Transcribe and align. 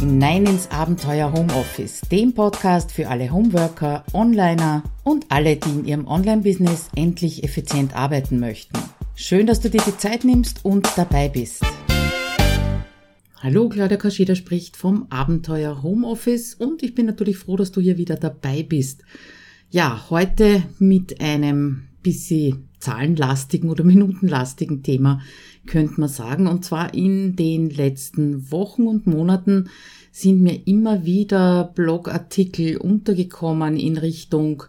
hinein 0.00 0.46
ins 0.46 0.70
Abenteuer 0.70 1.30
Homeoffice, 1.30 2.00
dem 2.10 2.32
Podcast 2.32 2.90
für 2.90 3.08
alle 3.08 3.30
Homeworker, 3.30 4.02
Onliner 4.14 4.82
und 5.04 5.26
alle, 5.28 5.56
die 5.56 5.68
in 5.68 5.84
ihrem 5.84 6.06
Online-Business 6.06 6.88
endlich 6.96 7.44
effizient 7.44 7.94
arbeiten 7.94 8.40
möchten. 8.40 8.78
Schön, 9.14 9.46
dass 9.46 9.60
du 9.60 9.68
dir 9.68 9.82
die 9.86 9.98
Zeit 9.98 10.24
nimmst 10.24 10.64
und 10.64 10.88
dabei 10.96 11.28
bist. 11.28 11.62
Hallo, 13.42 13.68
Claudia 13.68 13.98
Kascheda 13.98 14.34
spricht 14.34 14.78
vom 14.78 15.06
Abenteuer 15.10 15.82
Homeoffice 15.82 16.54
und 16.54 16.82
ich 16.82 16.94
bin 16.94 17.04
natürlich 17.04 17.36
froh, 17.36 17.58
dass 17.58 17.70
du 17.70 17.82
hier 17.82 17.98
wieder 17.98 18.16
dabei 18.16 18.62
bist. 18.62 19.02
Ja, 19.68 20.06
heute 20.08 20.62
mit 20.78 21.20
einem 21.20 21.88
bisschen 22.02 22.70
zahlenlastigen 22.78 23.68
oder 23.68 23.84
minutenlastigen 23.84 24.82
Thema, 24.82 25.20
könnte 25.66 26.00
man 26.00 26.08
sagen. 26.08 26.46
Und 26.46 26.64
zwar 26.64 26.94
in 26.94 27.36
den 27.36 27.70
letzten 27.70 28.50
Wochen 28.50 28.86
und 28.86 29.06
Monaten 29.06 29.68
sind 30.12 30.40
mir 30.40 30.66
immer 30.66 31.04
wieder 31.04 31.72
Blogartikel 31.74 32.76
untergekommen 32.76 33.76
in 33.76 33.96
Richtung 33.96 34.64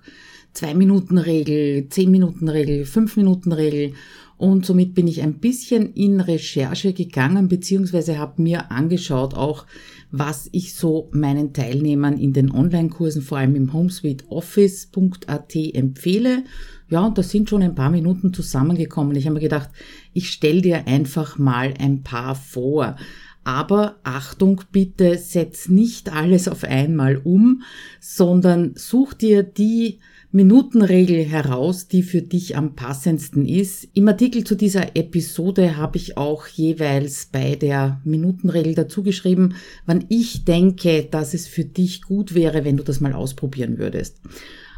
2-Minuten-Regel, 0.55 1.87
10-Minuten-Regel, 1.89 2.83
5-Minuten-Regel. 2.83 3.93
Und 4.37 4.65
somit 4.65 4.95
bin 4.95 5.07
ich 5.07 5.21
ein 5.21 5.35
bisschen 5.35 5.93
in 5.93 6.19
Recherche 6.19 6.93
gegangen, 6.93 7.47
beziehungsweise 7.47 8.17
habe 8.17 8.41
mir 8.41 8.71
angeschaut 8.71 9.35
auch, 9.35 9.67
was 10.09 10.49
ich 10.51 10.73
so 10.73 11.09
meinen 11.13 11.53
Teilnehmern 11.53 12.17
in 12.17 12.33
den 12.33 12.51
Online-Kursen, 12.51 13.21
vor 13.21 13.37
allem 13.37 13.55
im 13.55 13.71
HomeSuiteOffice.at 13.71 15.55
empfehle. 15.55 16.43
Ja, 16.91 17.05
und 17.05 17.17
da 17.17 17.23
sind 17.23 17.49
schon 17.49 17.63
ein 17.63 17.73
paar 17.73 17.89
Minuten 17.89 18.33
zusammengekommen. 18.33 19.15
Ich 19.15 19.25
habe 19.25 19.35
mir 19.35 19.39
gedacht, 19.39 19.69
ich 20.11 20.29
stell 20.29 20.61
dir 20.61 20.87
einfach 20.87 21.37
mal 21.37 21.73
ein 21.79 22.03
paar 22.03 22.35
vor. 22.35 22.97
Aber 23.45 23.95
Achtung, 24.03 24.61
bitte 24.73 25.17
setz 25.17 25.69
nicht 25.69 26.11
alles 26.11 26.49
auf 26.49 26.65
einmal 26.65 27.15
um, 27.15 27.63
sondern 28.01 28.73
such 28.75 29.13
dir 29.13 29.41
die 29.41 29.99
Minutenregel 30.33 31.23
heraus, 31.23 31.87
die 31.87 32.03
für 32.03 32.21
dich 32.21 32.57
am 32.57 32.75
passendsten 32.75 33.45
ist. 33.45 33.87
Im 33.93 34.09
Artikel 34.09 34.43
zu 34.43 34.55
dieser 34.55 34.97
Episode 34.97 35.77
habe 35.77 35.95
ich 35.95 36.17
auch 36.17 36.45
jeweils 36.47 37.27
bei 37.31 37.55
der 37.55 38.01
Minutenregel 38.03 38.75
dazu 38.75 39.01
geschrieben, 39.01 39.55
wann 39.85 40.05
ich 40.09 40.43
denke, 40.43 41.07
dass 41.09 41.33
es 41.33 41.47
für 41.47 41.63
dich 41.65 42.01
gut 42.01 42.33
wäre, 42.33 42.65
wenn 42.65 42.75
du 42.75 42.83
das 42.83 42.99
mal 42.99 43.13
ausprobieren 43.13 43.77
würdest. 43.77 44.19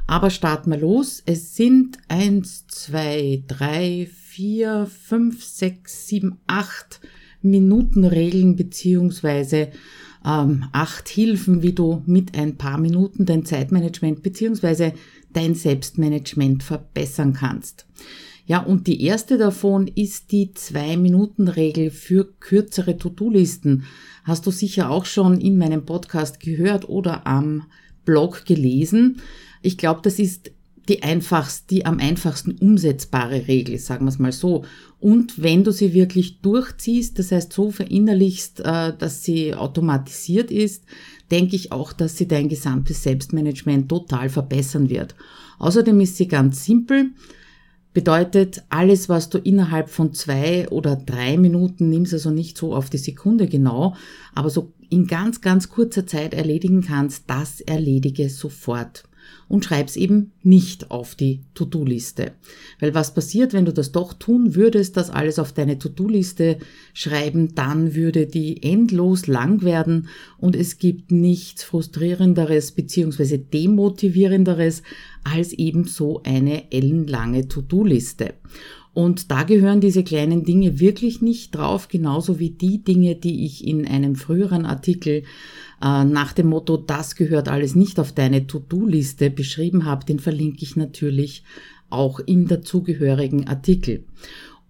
Aber 0.08 0.30
starten 0.30 0.72
wir 0.72 0.78
los. 0.78 1.23
Es 1.26 1.56
sind 1.56 1.98
eins, 2.08 2.68
zwei, 2.68 3.44
drei, 3.48 4.10
vier, 4.12 4.88
fünf, 4.88 5.44
sechs, 5.44 6.08
sieben, 6.08 6.40
acht 6.48 7.00
Minutenregeln 7.42 8.56
beziehungsweise 8.56 9.70
ähm, 10.26 10.66
acht 10.72 11.10
Hilfen, 11.10 11.62
wie 11.62 11.73
du 11.73 12.02
mit 12.06 12.38
ein 12.38 12.58
paar 12.58 12.78
Minuten 12.78 13.26
dein 13.26 13.45
Zeitmanagement 13.45 14.23
beziehungsweise 14.23 14.94
dein 15.34 15.56
Selbstmanagement 15.56 16.64
verbessern 16.64 17.34
kannst. 17.34 17.86
Ja, 18.45 18.60
und 18.60 18.88
die 18.88 19.02
erste 19.04 19.38
davon 19.38 19.88
ist 19.88 20.32
die 20.32 20.54
Zwei-Minuten-Regel 20.54 21.92
für 21.92 22.26
kürzere 22.40 22.98
To-Do-Listen. 22.98 23.86
Hast 24.26 24.45
du 24.45 24.52
sicher 24.52 24.90
auch 24.90 25.06
schon 25.06 25.40
in 25.40 25.58
meinem 25.58 25.86
Podcast 25.86 26.42
gehört 26.42 26.90
oder 26.90 27.26
am 27.26 27.64
Blog 28.04 28.45
gelesen. 28.45 29.22
Ich 29.64 29.78
glaube, 29.78 30.02
das 30.03 30.19
ist 30.19 30.52
die 30.89 31.02
einfachst, 31.02 31.72
die 31.72 31.86
am 31.86 32.00
einfachsten 32.00 32.52
umsetzbare 32.52 33.47
Regel, 33.47 33.78
sagen 33.80 34.05
wir 34.05 34.09
es 34.09 34.20
mal 34.20 34.33
so. 34.33 34.66
Und 35.00 35.42
wenn 35.42 35.64
du 35.64 35.72
sie 35.72 35.94
wirklich 35.94 36.42
durchziehst, 36.42 37.17
das 37.17 37.31
heißt 37.31 37.53
so 37.53 37.72
verinnerlichst, 37.72 38.59
äh, 38.59 38.94
dass 38.97 39.23
sie 39.23 39.55
automatisiert 39.55 40.52
ist, 40.52 40.83
denke 41.31 41.55
ich 41.55 41.71
auch, 41.71 41.93
dass 41.93 42.17
sie 42.17 42.27
dein 42.27 42.49
gesamtes 42.49 43.04
Selbstmanagement 43.04 43.88
total 43.88 44.30
verbessern 44.30 44.89
wird. 44.89 45.15
Außerdem 45.58 46.02
ist 46.02 46.17
sie 46.17 46.27
ganz 46.27 46.65
simpel. 46.65 47.11
Bedeutet, 47.93 48.64
alles, 48.70 49.08
was 49.08 49.30
du 49.30 49.38
innerhalb 49.38 49.88
von 49.88 50.14
zwei 50.14 50.67
oder 50.70 50.95
drei 50.95 51.38
Minuten 51.38 51.89
nimmst, 51.89 52.14
also 52.14 52.32
nicht 52.32 52.58
so 52.58 52.76
auf 52.76 52.89
die 52.89 52.98
Sekunde 52.98 53.48
genau, 53.48 53.95
aber 54.33 54.49
so 54.49 54.73
in 54.89 55.08
ganz, 55.08 55.42
ganz 55.42 55.70
kurzer 55.70 56.05
Zeit 56.05 56.33
erledigen 56.33 56.82
kannst, 56.82 57.23
das 57.27 57.61
erledige 57.61 58.30
sofort 58.30 59.04
und 59.48 59.66
schreib's 59.66 59.95
eben 59.95 60.32
nicht 60.42 60.92
auf 60.92 61.16
die 61.16 61.42
To-Do-Liste. 61.54 62.32
Weil 62.80 62.94
was 62.94 63.14
passiert, 63.14 63.54
wenn 63.54 63.66
du 63.66 63.73
das 63.73 63.92
doch 63.92 64.14
tun 64.14 64.56
würdest, 64.56 64.98
das 64.98 65.10
alles 65.10 65.39
auf 65.39 65.54
deine 65.54 65.80
To-Do-Liste 65.80 66.58
schreiben, 66.94 67.56
dann 67.56 67.95
würde 67.95 68.26
die 68.26 68.64
endlos 68.64 69.28
lang 69.28 69.62
werden 69.64 70.08
und 70.38 70.56
es 70.56 70.78
gibt 70.78 71.12
nichts 71.12 71.64
frustrierenderes 71.64 72.72
bzw. 72.72 73.38
demotivierenderes 73.38 74.83
als 75.23 75.54
eben 75.54 75.86
so 75.86 76.22
eine 76.23 76.72
ellenlange 76.72 77.48
To-Do-Liste. 77.48 78.33
Und 78.93 79.31
da 79.31 79.43
gehören 79.43 79.81
diese 79.81 80.04
kleinen 80.04 80.43
Dinge 80.43 80.80
wirklich 80.80 81.21
nicht 81.21 81.55
drauf, 81.55 81.87
genauso 81.87 82.39
wie 82.39 82.52
die 82.52 82.83
Dinge, 82.83 83.15
die 83.15 83.45
ich 83.45 83.65
in 83.65 83.87
einem 83.87 84.15
früheren 84.15 84.65
Artikel 84.65 85.23
äh, 85.81 86.04
nach 86.04 86.33
dem 86.33 86.48
Motto, 86.48 86.77
das 86.77 87.15
gehört 87.15 87.49
alles 87.49 87.76
nicht 87.76 87.99
auf 87.99 88.11
deine 88.11 88.45
To-Do-Liste 88.45 89.32
beschrieben 89.32 89.86
habe, 89.86 90.05
den 90.05 90.20
verlinke 90.20 90.64
ich 90.64 90.76
natürlich 90.76 91.43
auch 91.89 92.20
im 92.20 92.48
dazugehörigen 92.48 93.48
Artikel. 93.48 94.05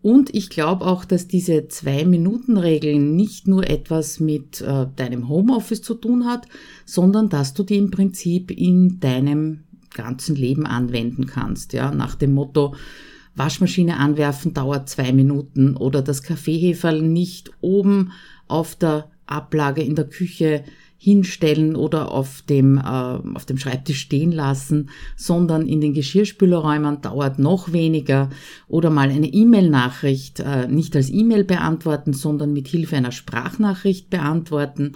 Und 0.01 0.35
ich 0.35 0.49
glaube 0.49 0.85
auch, 0.85 1.05
dass 1.05 1.27
diese 1.27 1.69
Zwei-Minuten-Regel 1.69 2.99
nicht 2.99 3.47
nur 3.47 3.69
etwas 3.69 4.19
mit 4.19 4.59
äh, 4.61 4.87
deinem 4.95 5.29
Homeoffice 5.29 5.81
zu 5.81 5.95
tun 5.95 6.25
hat, 6.25 6.45
sondern 6.85 7.29
dass 7.29 7.53
du 7.53 7.63
die 7.63 7.77
im 7.77 7.89
Prinzip 7.89 8.51
in 8.51 8.99
deinem 8.99 9.63
ganzen 9.93 10.35
Leben 10.35 10.65
anwenden 10.65 11.25
kannst. 11.25 11.71
Ja, 11.71 11.91
nach 11.91 12.15
dem 12.15 12.33
Motto, 12.33 12.75
Waschmaschine 13.35 13.97
anwerfen 13.97 14.53
dauert 14.53 14.89
zwei 14.89 15.11
Minuten 15.11 15.75
oder 15.75 16.01
das 16.01 16.23
Kaffeeheferl 16.23 17.01
nicht 17.01 17.51
oben 17.61 18.11
auf 18.47 18.75
der 18.75 19.09
Ablage 19.25 19.81
in 19.81 19.95
der 19.95 20.05
Küche 20.05 20.63
hinstellen 21.03 21.75
oder 21.75 22.11
auf 22.11 22.43
dem, 22.43 22.77
äh, 22.77 22.81
auf 22.81 23.45
dem 23.45 23.57
Schreibtisch 23.57 23.99
stehen 23.99 24.31
lassen, 24.31 24.89
sondern 25.17 25.67
in 25.67 25.81
den 25.81 25.93
Geschirrspülerräumen 25.93 27.01
dauert 27.01 27.39
noch 27.39 27.73
weniger 27.73 28.29
oder 28.69 28.89
mal 28.89 29.09
eine 29.09 29.27
E-Mail-Nachricht 29.27 30.39
äh, 30.39 30.67
nicht 30.69 30.95
als 30.95 31.09
E-Mail 31.09 31.43
beantworten, 31.43 32.13
sondern 32.13 32.53
mit 32.53 32.69
Hilfe 32.69 32.95
einer 32.95 33.11
Sprachnachricht 33.11 34.09
beantworten. 34.09 34.93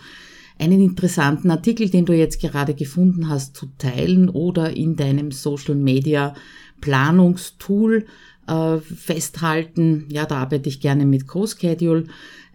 Einen 0.57 0.79
interessanten 0.79 1.51
Artikel, 1.51 1.89
den 1.89 2.05
du 2.05 2.13
jetzt 2.13 2.39
gerade 2.39 2.73
gefunden 2.73 3.27
hast, 3.27 3.57
zu 3.57 3.67
teilen 3.77 4.29
oder 4.29 4.77
in 4.77 4.95
deinem 4.95 5.31
Social 5.31 5.75
Media 5.75 6.35
Planungstool 6.81 8.05
äh, 8.47 8.77
festhalten. 8.77 10.05
Ja, 10.09 10.25
da 10.25 10.37
arbeite 10.37 10.69
ich 10.69 10.79
gerne 10.79 11.05
mit 11.05 11.27
CoSchedule. 11.27 12.05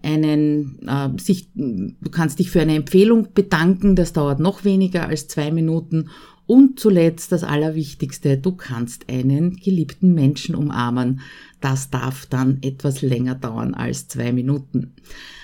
Einen, 0.03 0.81
äh, 0.87 1.11
sich, 1.21 1.49
du 1.55 2.11
kannst 2.11 2.39
dich 2.39 2.51
für 2.51 2.61
eine 2.61 2.75
Empfehlung 2.75 3.29
bedanken, 3.35 3.95
das 3.95 4.13
dauert 4.13 4.41
noch 4.41 4.65
weniger 4.65 5.09
als 5.09 5.29
zwei 5.29 5.53
Minuten. 5.53 6.09
Und 6.47 6.81
zuletzt 6.81 7.31
das 7.31 7.45
Allerwichtigste, 7.45 8.37
du 8.37 8.53
kannst 8.53 9.09
einen 9.09 9.57
geliebten 9.57 10.13
Menschen 10.13 10.57
umarmen. 10.57 11.21
Das 11.61 11.91
darf 11.91 12.27
dann 12.27 12.59
etwas 12.63 13.01
länger 13.01 13.37
dauern 13.37 13.75
als 13.75 14.09
zwei 14.09 14.33
Minuten. 14.33 14.95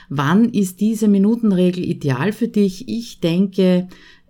Wann 0.09 0.49
ist 0.49 0.81
diese 0.81 1.06
Minutenregel 1.06 1.84
ideal 1.84 2.33
für 2.33 2.49
dich? 2.49 2.88
Ich 2.88 3.21
denke, 3.21 3.88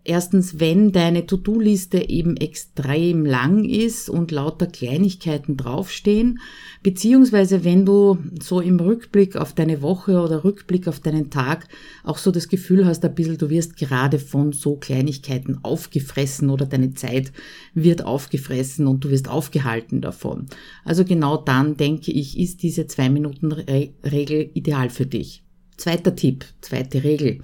Erstens, 0.08 0.58
wenn 0.58 0.90
deine 0.90 1.26
To-Do-Liste 1.26 2.08
eben 2.08 2.38
extrem 2.38 3.26
lang 3.26 3.66
ist 3.66 4.08
und 4.08 4.30
lauter 4.30 4.66
Kleinigkeiten 4.66 5.58
draufstehen, 5.58 6.38
beziehungsweise 6.82 7.62
wenn 7.62 7.84
du 7.84 8.16
so 8.40 8.62
im 8.62 8.80
Rückblick 8.80 9.36
auf 9.36 9.52
deine 9.52 9.82
Woche 9.82 10.22
oder 10.22 10.44
Rückblick 10.44 10.88
auf 10.88 11.00
deinen 11.00 11.28
Tag 11.28 11.68
auch 12.04 12.16
so 12.16 12.30
das 12.30 12.48
Gefühl 12.48 12.86
hast, 12.86 13.04
ein 13.04 13.14
bisschen, 13.14 13.36
du 13.36 13.50
wirst 13.50 13.76
gerade 13.76 14.18
von 14.18 14.52
so 14.52 14.76
Kleinigkeiten 14.76 15.58
aufgefressen 15.62 16.48
oder 16.48 16.64
deine 16.64 16.94
Zeit 16.94 17.30
wird 17.74 18.02
aufgefressen 18.02 18.86
und 18.86 19.04
du 19.04 19.10
wirst 19.10 19.28
aufgehalten 19.28 20.00
davon. 20.00 20.46
Also 20.86 21.04
genau 21.04 21.36
dann 21.36 21.76
denke 21.76 22.12
ich, 22.12 22.38
ist 22.38 22.62
diese 22.62 22.86
Zwei-Minuten-Regel 22.86 24.52
ideal 24.54 24.88
für 24.88 25.04
dich. 25.04 25.42
Zweiter 25.76 26.16
Tipp, 26.16 26.46
zweite 26.62 27.04
Regel. 27.04 27.42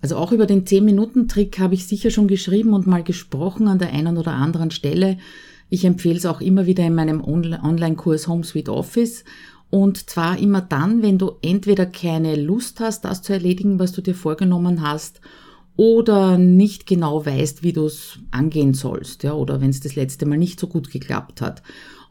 Also 0.00 0.16
auch 0.16 0.32
über 0.32 0.46
den 0.46 0.64
10-Minuten-Trick 0.64 1.58
habe 1.58 1.74
ich 1.74 1.86
sicher 1.86 2.10
schon 2.10 2.26
geschrieben 2.26 2.72
und 2.72 2.86
mal 2.86 3.02
gesprochen 3.02 3.68
an 3.68 3.78
der 3.78 3.92
einen 3.92 4.16
oder 4.16 4.32
anderen 4.32 4.70
Stelle. 4.70 5.18
Ich 5.68 5.84
empfehle 5.84 6.16
es 6.16 6.26
auch 6.26 6.40
immer 6.40 6.66
wieder 6.66 6.84
in 6.86 6.94
meinem 6.94 7.22
Online-Kurs 7.22 8.26
Home 8.26 8.44
Sweet 8.44 8.68
Office. 8.68 9.24
Und 9.68 10.10
zwar 10.10 10.38
immer 10.38 10.60
dann, 10.62 11.02
wenn 11.02 11.18
du 11.18 11.32
entweder 11.42 11.86
keine 11.86 12.34
Lust 12.34 12.80
hast, 12.80 13.04
das 13.04 13.22
zu 13.22 13.32
erledigen, 13.32 13.78
was 13.78 13.92
du 13.92 14.00
dir 14.00 14.14
vorgenommen 14.14 14.82
hast, 14.82 15.20
oder 15.76 16.36
nicht 16.36 16.86
genau 16.86 17.24
weißt, 17.24 17.62
wie 17.62 17.72
du 17.72 17.86
es 17.86 18.18
angehen 18.32 18.74
sollst, 18.74 19.22
ja, 19.22 19.32
oder 19.32 19.62
wenn 19.62 19.70
es 19.70 19.80
das 19.80 19.94
letzte 19.94 20.26
Mal 20.26 20.36
nicht 20.36 20.60
so 20.60 20.66
gut 20.66 20.90
geklappt 20.90 21.40
hat. 21.40 21.62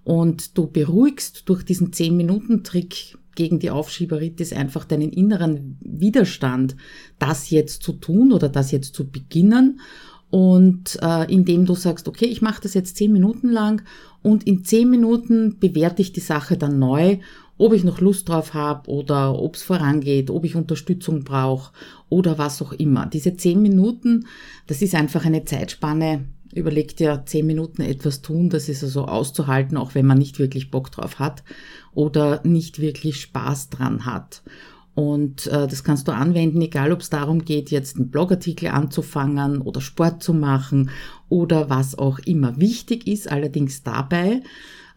Und 0.03 0.57
du 0.57 0.65
beruhigst 0.65 1.43
durch 1.47 1.63
diesen 1.63 1.91
10-Minuten-Trick 1.91 3.18
gegen 3.35 3.59
die 3.59 3.71
Aufschieberitis 3.71 4.53
einfach 4.53 4.85
deinen 4.85 5.11
inneren 5.11 5.77
Widerstand, 5.81 6.75
das 7.19 7.49
jetzt 7.49 7.83
zu 7.83 7.93
tun 7.93 8.31
oder 8.31 8.49
das 8.49 8.71
jetzt 8.71 8.93
zu 8.93 9.09
beginnen. 9.09 9.79
Und 10.29 10.99
äh, 11.01 11.31
indem 11.31 11.65
du 11.65 11.73
sagst, 11.73 12.07
okay, 12.07 12.25
ich 12.25 12.41
mache 12.41 12.61
das 12.61 12.75
jetzt 12.75 12.97
zehn 12.97 13.11
Minuten 13.11 13.49
lang 13.49 13.81
und 14.21 14.45
in 14.45 14.63
zehn 14.63 14.89
Minuten 14.89 15.57
bewerte 15.59 16.03
ich 16.03 16.13
die 16.13 16.19
Sache 16.19 16.55
dann 16.55 16.77
neu, 16.77 17.17
ob 17.57 17.73
ich 17.73 17.83
noch 17.83 17.99
Lust 17.99 18.29
drauf 18.29 18.53
habe 18.53 18.89
oder 18.89 19.37
ob 19.37 19.55
es 19.55 19.63
vorangeht, 19.63 20.29
ob 20.29 20.45
ich 20.45 20.55
Unterstützung 20.55 21.23
brauche 21.23 21.73
oder 22.09 22.37
was 22.37 22.61
auch 22.61 22.73
immer. 22.73 23.07
Diese 23.07 23.35
zehn 23.37 23.61
Minuten, 23.61 24.27
das 24.67 24.83
ist 24.83 24.93
einfach 24.93 25.25
eine 25.25 25.45
Zeitspanne, 25.45 26.25
Überleg 26.51 26.97
dir 26.97 27.23
zehn 27.27 27.45
Minuten 27.45 27.83
etwas 27.83 28.23
tun, 28.23 28.49
das 28.49 28.69
ist 28.69 28.83
also 28.83 29.05
auszuhalten, 29.05 29.77
auch 29.77 29.93
wenn 29.93 30.07
man 30.07 30.17
nicht 30.17 30.39
wirklich 30.39 30.71
Bock 30.71 30.91
drauf 30.91 31.19
hat 31.19 31.43
oder 31.99 32.39
nicht 32.45 32.79
wirklich 32.79 33.19
Spaß 33.19 33.71
dran 33.71 34.05
hat. 34.05 34.41
Und 34.95 35.47
äh, 35.47 35.67
das 35.67 35.83
kannst 35.83 36.07
du 36.07 36.13
anwenden, 36.13 36.61
egal 36.61 36.93
ob 36.93 37.01
es 37.01 37.09
darum 37.09 37.43
geht, 37.43 37.71
jetzt 37.71 37.97
einen 37.97 38.09
Blogartikel 38.09 38.69
anzufangen 38.69 39.59
oder 39.59 39.81
Sport 39.81 40.23
zu 40.23 40.33
machen 40.33 40.91
oder 41.27 41.69
was 41.69 41.99
auch 41.99 42.19
immer. 42.19 42.57
Wichtig 42.57 43.05
ist 43.05 43.29
allerdings 43.29 43.83
dabei, 43.83 44.43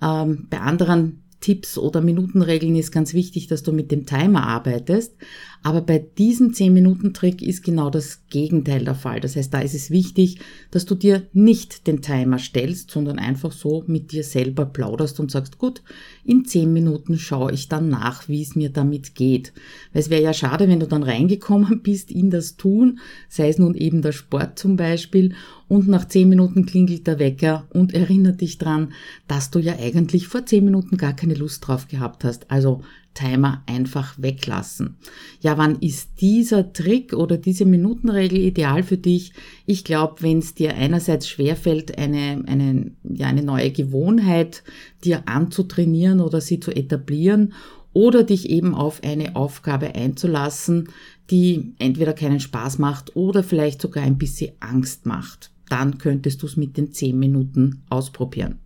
ähm, 0.00 0.46
bei 0.48 0.60
anderen 0.60 1.24
Tipps 1.40 1.76
oder 1.76 2.00
Minutenregeln 2.00 2.76
ist 2.76 2.92
ganz 2.92 3.14
wichtig, 3.14 3.48
dass 3.48 3.64
du 3.64 3.72
mit 3.72 3.90
dem 3.90 4.06
Timer 4.06 4.46
arbeitest. 4.46 5.16
Aber 5.62 5.80
bei 5.80 5.98
diesem 5.98 6.52
10-Minuten-Trick 6.52 7.40
ist 7.40 7.62
genau 7.62 7.88
das 7.88 8.26
Gegenteil 8.30 8.84
der 8.84 8.96
Fall. 8.96 9.20
Das 9.20 9.36
heißt, 9.36 9.54
da 9.54 9.60
ist 9.60 9.74
es 9.74 9.90
wichtig, 9.90 10.40
dass 10.72 10.86
du 10.86 10.96
dir 10.96 11.22
nicht 11.32 11.86
den 11.86 12.02
Timer 12.02 12.38
stellst, 12.38 12.90
sondern 12.90 13.18
einfach 13.18 13.52
so 13.52 13.84
mit 13.86 14.10
dir 14.10 14.24
selber 14.24 14.66
plauderst 14.66 15.20
und 15.20 15.30
sagst, 15.30 15.58
gut, 15.58 15.82
in 16.24 16.44
10 16.44 16.72
Minuten 16.72 17.16
schaue 17.16 17.52
ich 17.52 17.68
dann 17.68 17.88
nach, 17.88 18.28
wie 18.28 18.42
es 18.42 18.56
mir 18.56 18.70
damit 18.70 19.14
geht. 19.14 19.52
Weil 19.92 20.02
es 20.02 20.10
wäre 20.10 20.22
ja 20.22 20.34
schade, 20.34 20.68
wenn 20.68 20.80
du 20.80 20.88
dann 20.88 21.04
reingekommen 21.04 21.80
bist 21.82 22.10
in 22.10 22.30
das 22.30 22.56
Tun, 22.56 22.98
sei 23.28 23.48
es 23.48 23.58
nun 23.58 23.74
eben 23.74 24.02
der 24.02 24.12
Sport 24.12 24.58
zum 24.58 24.76
Beispiel, 24.76 25.34
und 25.68 25.88
nach 25.88 26.06
10 26.06 26.28
Minuten 26.28 26.66
klingelt 26.66 27.06
der 27.06 27.18
Wecker 27.18 27.66
und 27.70 27.94
erinnert 27.94 28.42
dich 28.42 28.58
dran, 28.58 28.92
dass 29.26 29.50
du 29.50 29.58
ja 29.58 29.78
eigentlich 29.78 30.28
vor 30.28 30.44
10 30.44 30.62
Minuten 30.62 30.98
gar 30.98 31.14
keine 31.14 31.32
Lust 31.32 31.66
drauf 31.66 31.88
gehabt 31.88 32.24
hast. 32.24 32.50
Also 32.50 32.82
Timer 33.14 33.62
einfach 33.66 34.14
weglassen. 34.18 34.96
Ja, 35.40 35.58
wann 35.58 35.76
ist 35.80 36.20
dieser 36.20 36.72
Trick 36.72 37.12
oder 37.12 37.36
diese 37.36 37.64
Minutenregel 37.64 38.38
ideal 38.38 38.82
für 38.82 38.96
dich? 38.96 39.32
Ich 39.66 39.84
glaube, 39.84 40.22
wenn 40.22 40.38
es 40.38 40.54
dir 40.54 40.74
einerseits 40.74 41.28
schwerfällt, 41.28 41.98
eine, 41.98 42.42
eine, 42.46 42.92
ja, 43.04 43.26
eine 43.26 43.42
neue 43.42 43.70
Gewohnheit 43.70 44.62
dir 45.04 45.22
anzutrainieren 45.26 46.20
oder 46.20 46.40
sie 46.40 46.60
zu 46.60 46.70
etablieren 46.70 47.52
oder 47.92 48.24
dich 48.24 48.48
eben 48.48 48.74
auf 48.74 49.02
eine 49.04 49.36
Aufgabe 49.36 49.94
einzulassen, 49.94 50.88
die 51.30 51.74
entweder 51.78 52.12
keinen 52.12 52.40
Spaß 52.40 52.78
macht 52.78 53.16
oder 53.16 53.42
vielleicht 53.42 53.82
sogar 53.82 54.04
ein 54.04 54.18
bisschen 54.18 54.52
Angst 54.60 55.06
macht. 55.06 55.50
Dann 55.68 55.98
könntest 55.98 56.42
du 56.42 56.46
es 56.46 56.56
mit 56.56 56.76
den 56.76 56.92
10 56.92 57.18
Minuten 57.18 57.82
ausprobieren. 57.88 58.58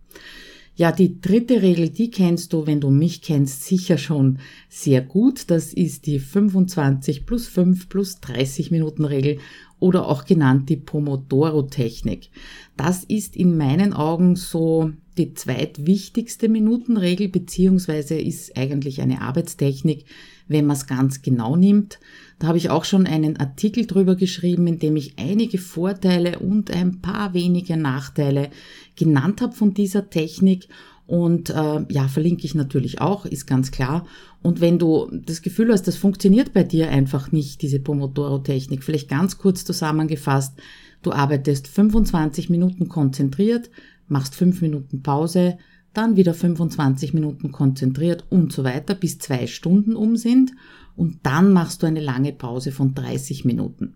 Ja, 0.77 0.91
die 0.91 1.19
dritte 1.19 1.63
Regel, 1.63 1.89
die 1.89 2.11
kennst 2.11 2.53
du, 2.53 2.67
wenn 2.67 2.79
du 2.79 2.91
mich 2.91 3.23
kennst, 3.23 3.63
sicher 3.63 3.97
schon 3.97 4.37
sehr 4.69 5.01
gut. 5.01 5.49
Das 5.49 5.73
ist 5.73 6.05
die 6.05 6.19
25 6.19 7.25
plus 7.25 7.47
5 7.47 7.89
plus 7.89 8.19
30 8.19 8.69
Minuten 8.69 9.03
Regel 9.03 9.39
oder 9.79 10.07
auch 10.07 10.25
genannt 10.25 10.69
die 10.69 10.77
Pomodoro-Technik. 10.77 12.29
Das 12.77 13.03
ist 13.03 13.35
in 13.35 13.57
meinen 13.57 13.93
Augen 13.93 14.35
so 14.35 14.91
die 15.17 15.33
zweitwichtigste 15.33 16.47
Minutenregel, 16.47 17.29
beziehungsweise 17.29 18.19
ist 18.19 18.55
eigentlich 18.55 19.01
eine 19.01 19.21
Arbeitstechnik, 19.21 20.05
wenn 20.47 20.67
man 20.67 20.75
es 20.75 20.85
ganz 20.85 21.23
genau 21.23 21.55
nimmt. 21.55 21.99
Da 22.37 22.47
habe 22.47 22.59
ich 22.59 22.69
auch 22.69 22.85
schon 22.85 23.07
einen 23.07 23.37
Artikel 23.37 23.87
drüber 23.87 24.15
geschrieben, 24.15 24.67
in 24.67 24.77
dem 24.77 24.95
ich 24.95 25.17
einige 25.17 25.57
Vorteile 25.57 26.37
und 26.37 26.69
ein 26.69 27.01
paar 27.01 27.33
wenige 27.33 27.77
Nachteile 27.77 28.51
genannt 28.97 29.41
habe 29.41 29.55
von 29.55 29.73
dieser 29.73 30.09
Technik. 30.09 30.67
Und 31.05 31.49
äh, 31.49 31.85
ja, 31.87 32.09
verlinke 32.09 32.45
ich 32.45 32.53
natürlich 32.53 32.99
auch, 32.99 33.25
ist 33.25 33.47
ganz 33.47 33.71
klar. 33.71 34.05
Und 34.41 34.59
wenn 34.59 34.77
du 34.77 35.09
das 35.11 35.41
Gefühl 35.41 35.71
hast, 35.71 35.87
das 35.87 35.95
funktioniert 35.95 36.51
bei 36.53 36.63
dir 36.63 36.89
einfach 36.89 37.31
nicht, 37.31 37.61
diese 37.61 37.79
Pomodoro-Technik, 37.79 38.83
vielleicht 38.83 39.09
ganz 39.09 39.37
kurz 39.37 39.63
zusammengefasst, 39.63 40.59
du 41.03 41.13
arbeitest 41.13 41.69
25 41.69 42.49
Minuten 42.49 42.89
konzentriert, 42.89 43.69
machst 44.09 44.35
5 44.35 44.61
Minuten 44.61 45.01
Pause, 45.01 45.57
dann 45.93 46.15
wieder 46.17 46.33
25 46.33 47.13
Minuten 47.13 47.51
konzentriert 47.51 48.25
und 48.29 48.51
so 48.51 48.63
weiter, 48.63 48.93
bis 48.93 49.17
zwei 49.17 49.47
Stunden 49.47 49.95
um 49.95 50.17
sind 50.17 50.51
und 50.95 51.19
dann 51.23 51.53
machst 51.53 51.81
du 51.81 51.87
eine 51.87 52.01
lange 52.01 52.33
Pause 52.33 52.71
von 52.71 52.93
30 52.93 53.45
Minuten. 53.45 53.95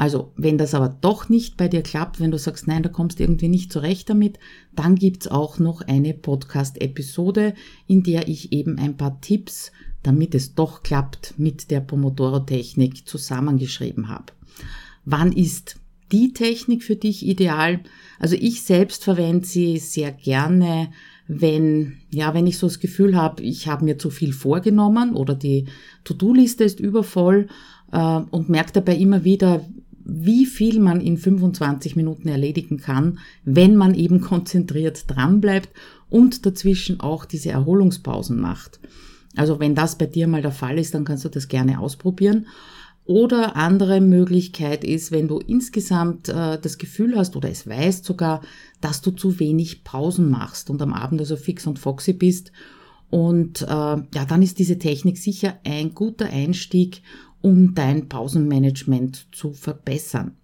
Also, 0.00 0.32
wenn 0.34 0.56
das 0.56 0.72
aber 0.72 0.88
doch 0.88 1.28
nicht 1.28 1.58
bei 1.58 1.68
dir 1.68 1.82
klappt, 1.82 2.20
wenn 2.20 2.30
du 2.30 2.38
sagst, 2.38 2.66
nein, 2.66 2.82
da 2.82 2.88
kommst 2.88 3.18
du 3.18 3.22
irgendwie 3.22 3.48
nicht 3.48 3.70
zurecht 3.70 4.08
damit, 4.08 4.38
dann 4.74 4.94
gibt's 4.94 5.28
auch 5.28 5.58
noch 5.58 5.82
eine 5.82 6.14
Podcast-Episode, 6.14 7.52
in 7.86 8.02
der 8.02 8.26
ich 8.26 8.50
eben 8.50 8.78
ein 8.78 8.96
paar 8.96 9.20
Tipps, 9.20 9.72
damit 10.02 10.34
es 10.34 10.54
doch 10.54 10.82
klappt, 10.82 11.34
mit 11.36 11.70
der 11.70 11.80
Pomodoro-Technik 11.80 13.06
zusammengeschrieben 13.06 14.08
habe. 14.08 14.32
Wann 15.04 15.32
ist 15.32 15.76
die 16.12 16.32
Technik 16.32 16.82
für 16.82 16.96
dich 16.96 17.26
ideal? 17.26 17.80
Also 18.18 18.36
ich 18.36 18.62
selbst 18.62 19.04
verwende 19.04 19.44
sie 19.44 19.76
sehr 19.76 20.12
gerne 20.12 20.88
wenn, 21.32 21.98
ja, 22.10 22.34
wenn 22.34 22.48
ich 22.48 22.58
so 22.58 22.66
das 22.66 22.80
Gefühl 22.80 23.14
habe, 23.14 23.40
ich 23.44 23.68
habe 23.68 23.84
mir 23.84 23.98
zu 23.98 24.10
viel 24.10 24.32
vorgenommen 24.32 25.14
oder 25.14 25.36
die 25.36 25.66
To-Do-Liste 26.02 26.64
ist 26.64 26.80
übervoll 26.80 27.46
äh, 27.92 28.20
und 28.30 28.48
merke 28.48 28.72
dabei 28.72 28.96
immer 28.96 29.22
wieder, 29.22 29.64
wie 30.12 30.44
viel 30.44 30.80
man 30.80 31.00
in 31.00 31.16
25 31.16 31.94
Minuten 31.94 32.28
erledigen 32.28 32.78
kann, 32.78 33.18
wenn 33.44 33.76
man 33.76 33.94
eben 33.94 34.20
konzentriert 34.20 35.04
dranbleibt 35.06 35.70
und 36.08 36.44
dazwischen 36.44 37.00
auch 37.00 37.24
diese 37.24 37.50
Erholungspausen 37.50 38.40
macht. 38.40 38.80
Also 39.36 39.60
wenn 39.60 39.76
das 39.76 39.96
bei 39.96 40.06
dir 40.06 40.26
mal 40.26 40.42
der 40.42 40.50
Fall 40.50 40.78
ist, 40.78 40.94
dann 40.94 41.04
kannst 41.04 41.24
du 41.24 41.28
das 41.28 41.46
gerne 41.46 41.78
ausprobieren. 41.78 42.46
Oder 43.04 43.56
andere 43.56 44.00
Möglichkeit 44.00 44.84
ist, 44.84 45.10
wenn 45.10 45.28
du 45.28 45.38
insgesamt 45.38 46.28
äh, 46.28 46.58
das 46.60 46.78
Gefühl 46.78 47.16
hast 47.16 47.36
oder 47.36 47.50
es 47.50 47.66
weißt 47.66 48.04
sogar, 48.04 48.42
dass 48.80 49.00
du 49.00 49.10
zu 49.10 49.40
wenig 49.40 49.84
Pausen 49.84 50.30
machst 50.30 50.70
und 50.70 50.82
am 50.82 50.92
Abend 50.92 51.20
also 51.20 51.36
fix 51.36 51.66
und 51.66 51.78
foxy 51.78 52.12
bist. 52.12 52.52
Und 53.08 53.62
äh, 53.62 53.66
ja, 53.66 54.24
dann 54.28 54.42
ist 54.42 54.58
diese 54.58 54.78
Technik 54.78 55.18
sicher 55.18 55.58
ein 55.64 55.94
guter 55.94 56.26
Einstieg, 56.26 57.02
um 57.42 57.74
dein 57.74 58.08
Pausenmanagement 58.08 59.26
zu 59.32 59.52
verbessern. 59.52 60.36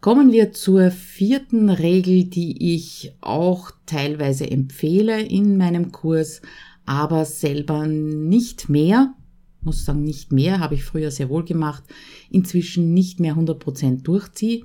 Kommen 0.00 0.32
wir 0.32 0.52
zur 0.52 0.90
vierten 0.90 1.70
Regel, 1.70 2.24
die 2.24 2.74
ich 2.74 3.12
auch 3.20 3.70
teilweise 3.86 4.50
empfehle 4.50 5.20
in 5.20 5.56
meinem 5.56 5.90
Kurs, 5.90 6.42
aber 6.84 7.24
selber 7.24 7.86
nicht 7.86 8.68
mehr 8.68 9.14
muss 9.66 9.84
sagen, 9.84 10.04
nicht 10.04 10.32
mehr, 10.32 10.60
habe 10.60 10.76
ich 10.76 10.84
früher 10.84 11.10
sehr 11.10 11.28
wohl 11.28 11.44
gemacht, 11.44 11.82
inzwischen 12.30 12.94
nicht 12.94 13.20
mehr 13.20 13.36
100% 13.36 14.02
durchziehe. 14.02 14.62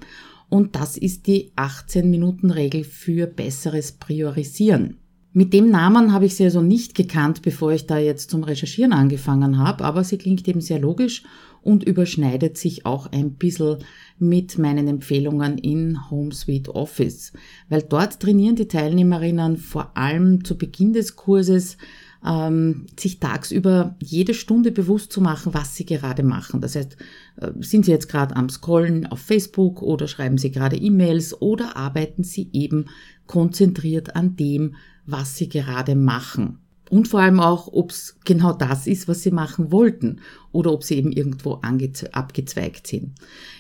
Und 0.48 0.76
das 0.76 0.96
ist 0.96 1.28
die 1.28 1.52
18-Minuten-Regel 1.56 2.84
für 2.84 3.28
besseres 3.28 3.94
Priorisieren. 3.94 4.98
Mit 5.34 5.54
dem 5.54 5.70
Namen 5.70 6.12
habe 6.12 6.26
ich 6.26 6.36
sie 6.36 6.44
also 6.44 6.62
nicht 6.62 6.94
gekannt, 6.94 7.42
bevor 7.42 7.72
ich 7.72 7.88
da 7.88 7.98
jetzt 7.98 8.30
zum 8.30 8.44
Recherchieren 8.44 8.92
angefangen 8.92 9.58
habe, 9.58 9.86
aber 9.86 10.04
sie 10.04 10.18
klingt 10.18 10.46
eben 10.46 10.60
sehr 10.60 10.80
logisch 10.80 11.24
und 11.62 11.84
überschneidet 11.84 12.58
sich 12.58 12.86
auch 12.86 13.10
ein 13.12 13.36
bisschen 13.36 13.78
mit 14.20 14.58
meinen 14.58 14.90
Empfehlungen 14.90 15.58
in 15.58 16.10
Home 16.10 16.34
Suite 16.34 16.68
Office, 16.70 17.32
weil 17.70 17.82
dort 17.82 18.20
trainieren 18.20 18.58
die 18.58 18.68
Teilnehmerinnen 18.68 19.56
vor 19.56 19.96
allem 19.96 20.44
zu 20.44 20.58
Beginn 20.58 20.92
des 20.92 21.16
Kurses 21.16 21.78
ähm, 22.26 22.86
sich 23.00 23.20
tagsüber 23.20 23.96
jede 24.00 24.34
Stunde 24.34 24.72
bewusst 24.72 25.12
zu 25.12 25.22
machen, 25.22 25.54
was 25.54 25.76
sie 25.76 25.86
gerade 25.86 26.24
machen. 26.24 26.62
Das 26.62 26.76
heißt, 26.76 26.98
äh, 27.38 27.52
sind 27.62 27.86
sie 27.86 27.92
jetzt 27.92 28.10
gerade 28.10 28.36
am 28.36 28.50
Scrollen 28.50 29.08
auf 29.08 29.20
Facebook 29.20 29.82
oder 29.82 30.08
schreiben 30.08 30.38
sie 30.38 30.52
gerade 30.52 30.76
E-Mails 30.76 31.42
oder 31.42 31.78
arbeiten 31.78 32.24
sie 32.24 32.50
eben 32.54 32.86
konzentriert 33.28 34.16
an 34.16 34.36
dem, 34.36 34.76
was 35.06 35.36
sie 35.36 35.50
gerade 35.50 35.96
machen. 35.96 36.60
Und 36.92 37.08
vor 37.08 37.22
allem 37.22 37.40
auch, 37.40 37.70
ob 37.72 37.92
es 37.92 38.18
genau 38.26 38.52
das 38.52 38.86
ist, 38.86 39.08
was 39.08 39.24
sie 39.24 39.32
machen 39.32 39.72
wollten 39.72 40.20
oder 40.52 40.74
ob 40.74 40.84
sie 40.84 40.96
eben 40.96 41.14
irgendwo 41.14 41.62
abgezweigt 41.62 42.86
sind. 42.86 43.14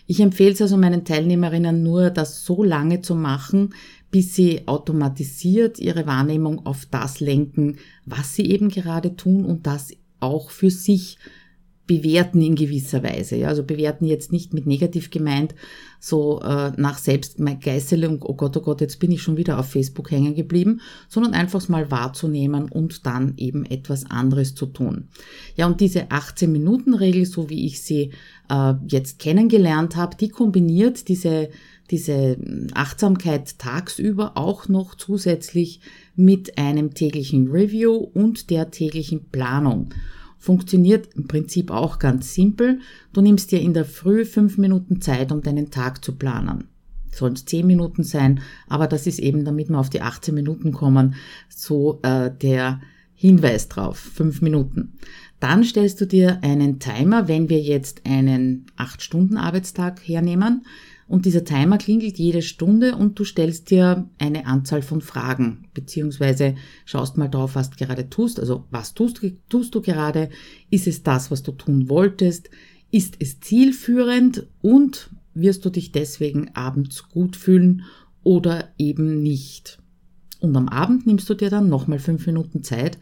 Ich 0.05 0.19
empfehle 0.19 0.51
es 0.51 0.61
also 0.61 0.75
meinen 0.75 1.05
Teilnehmerinnen 1.05 1.81
nur, 1.81 2.09
das 2.09 2.43
so 2.43 2.61
lange 2.61 2.99
zu 2.99 3.15
machen, 3.15 3.73
bis 4.11 4.35
sie 4.35 4.67
automatisiert 4.67 5.79
ihre 5.79 6.05
Wahrnehmung 6.05 6.65
auf 6.65 6.85
das 6.91 7.21
lenken, 7.21 7.77
was 8.05 8.35
sie 8.35 8.47
eben 8.51 8.67
gerade 8.67 9.15
tun 9.15 9.45
und 9.45 9.65
das 9.65 9.93
auch 10.19 10.51
für 10.51 10.69
sich 10.69 11.17
bewerten 11.91 12.41
in 12.41 12.55
gewisser 12.55 13.03
Weise. 13.03 13.35
Ja? 13.35 13.49
Also 13.49 13.63
bewerten 13.63 14.05
jetzt 14.05 14.31
nicht 14.31 14.53
mit 14.53 14.65
negativ 14.65 15.09
gemeint, 15.09 15.53
so 15.99 16.39
äh, 16.39 16.71
nach 16.77 16.97
Selbstgeißelung, 16.97 18.21
oh 18.21 18.33
Gott, 18.33 18.55
oh 18.55 18.61
Gott, 18.61 18.79
jetzt 18.79 18.99
bin 19.01 19.11
ich 19.11 19.21
schon 19.21 19.35
wieder 19.35 19.59
auf 19.59 19.69
Facebook 19.69 20.09
hängen 20.09 20.33
geblieben, 20.33 20.79
sondern 21.09 21.33
einfach 21.33 21.67
mal 21.67 21.91
wahrzunehmen 21.91 22.69
und 22.69 23.05
dann 23.05 23.33
eben 23.35 23.65
etwas 23.65 24.09
anderes 24.09 24.55
zu 24.55 24.67
tun. 24.67 25.09
Ja, 25.57 25.67
und 25.67 25.81
diese 25.81 26.05
18-Minuten-Regel, 26.05 27.25
so 27.25 27.49
wie 27.49 27.65
ich 27.65 27.81
sie 27.81 28.11
äh, 28.49 28.73
jetzt 28.87 29.19
kennengelernt 29.19 29.97
habe, 29.97 30.15
die 30.15 30.29
kombiniert 30.29 31.09
diese 31.09 31.49
diese 31.89 32.37
Achtsamkeit 32.73 33.59
tagsüber 33.59 34.37
auch 34.37 34.69
noch 34.69 34.95
zusätzlich 34.95 35.81
mit 36.15 36.57
einem 36.57 36.93
täglichen 36.93 37.51
Review 37.51 37.95
und 37.95 38.49
der 38.49 38.71
täglichen 38.71 39.25
Planung 39.25 39.89
funktioniert 40.41 41.13
im 41.15 41.27
Prinzip 41.27 41.69
auch 41.69 41.99
ganz 41.99 42.33
simpel. 42.33 42.79
Du 43.13 43.21
nimmst 43.21 43.51
dir 43.51 43.61
in 43.61 43.73
der 43.73 43.85
Früh 43.85 44.25
fünf 44.25 44.57
Minuten 44.57 44.99
Zeit, 44.99 45.31
um 45.31 45.41
deinen 45.41 45.69
Tag 45.69 46.03
zu 46.03 46.15
planen. 46.15 46.67
Sollen 47.13 47.33
es 47.33 47.45
zehn 47.45 47.67
Minuten 47.67 48.03
sein, 48.03 48.41
aber 48.67 48.87
das 48.87 49.05
ist 49.05 49.19
eben, 49.19 49.45
damit 49.45 49.69
wir 49.69 49.77
auf 49.77 49.89
die 49.89 50.01
18 50.01 50.33
Minuten 50.33 50.71
kommen, 50.71 51.15
so 51.47 51.99
äh, 52.01 52.31
der 52.31 52.81
Hinweis 53.13 53.67
drauf. 53.67 53.99
Fünf 53.99 54.41
Minuten. 54.41 54.93
Dann 55.39 55.63
stellst 55.63 56.01
du 56.01 56.07
dir 56.07 56.39
einen 56.41 56.79
Timer, 56.79 57.27
wenn 57.27 57.49
wir 57.49 57.59
jetzt 57.59 58.01
einen 58.05 58.65
8-Stunden-Arbeitstag 58.77 59.99
hernehmen, 59.99 60.65
und 61.11 61.25
dieser 61.25 61.43
Timer 61.43 61.77
klingelt 61.77 62.17
jede 62.19 62.41
Stunde 62.41 62.95
und 62.95 63.19
du 63.19 63.25
stellst 63.25 63.69
dir 63.69 64.09
eine 64.17 64.45
Anzahl 64.45 64.81
von 64.81 65.01
Fragen, 65.01 65.65
beziehungsweise 65.73 66.55
schaust 66.85 67.17
mal 67.17 67.27
drauf, 67.27 67.55
was 67.55 67.69
du 67.69 67.75
gerade 67.75 68.09
tust. 68.09 68.39
Also 68.39 68.65
was 68.71 68.93
tust, 68.93 69.19
tust 69.49 69.75
du 69.75 69.81
gerade? 69.81 70.29
Ist 70.69 70.87
es 70.87 71.03
das, 71.03 71.29
was 71.29 71.43
du 71.43 71.51
tun 71.51 71.89
wolltest? 71.89 72.49
Ist 72.91 73.17
es 73.19 73.41
zielführend? 73.41 74.47
Und 74.61 75.09
wirst 75.33 75.65
du 75.65 75.69
dich 75.69 75.91
deswegen 75.91 76.51
abends 76.53 77.09
gut 77.09 77.35
fühlen 77.35 77.83
oder 78.23 78.69
eben 78.77 79.21
nicht? 79.21 79.79
Und 80.39 80.55
am 80.55 80.69
Abend 80.69 81.07
nimmst 81.07 81.29
du 81.29 81.33
dir 81.33 81.49
dann 81.49 81.67
nochmal 81.67 81.99
fünf 81.99 82.25
Minuten 82.25 82.63
Zeit, 82.63 82.97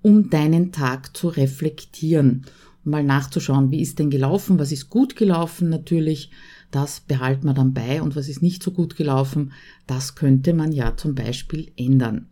um 0.00 0.30
deinen 0.30 0.70
Tag 0.70 1.16
zu 1.16 1.26
reflektieren, 1.26 2.46
mal 2.84 3.02
nachzuschauen, 3.02 3.72
wie 3.72 3.82
ist 3.82 3.98
denn 3.98 4.10
gelaufen, 4.10 4.60
was 4.60 4.70
ist 4.70 4.90
gut 4.90 5.16
gelaufen 5.16 5.68
natürlich, 5.68 6.30
das 6.70 7.00
behalten 7.00 7.46
wir 7.46 7.54
dann 7.54 7.74
bei 7.74 8.02
und 8.02 8.16
was 8.16 8.28
ist 8.28 8.42
nicht 8.42 8.62
so 8.62 8.70
gut 8.70 8.96
gelaufen, 8.96 9.52
das 9.86 10.14
könnte 10.14 10.52
man 10.54 10.72
ja 10.72 10.96
zum 10.96 11.14
Beispiel 11.14 11.72
ändern. 11.76 12.28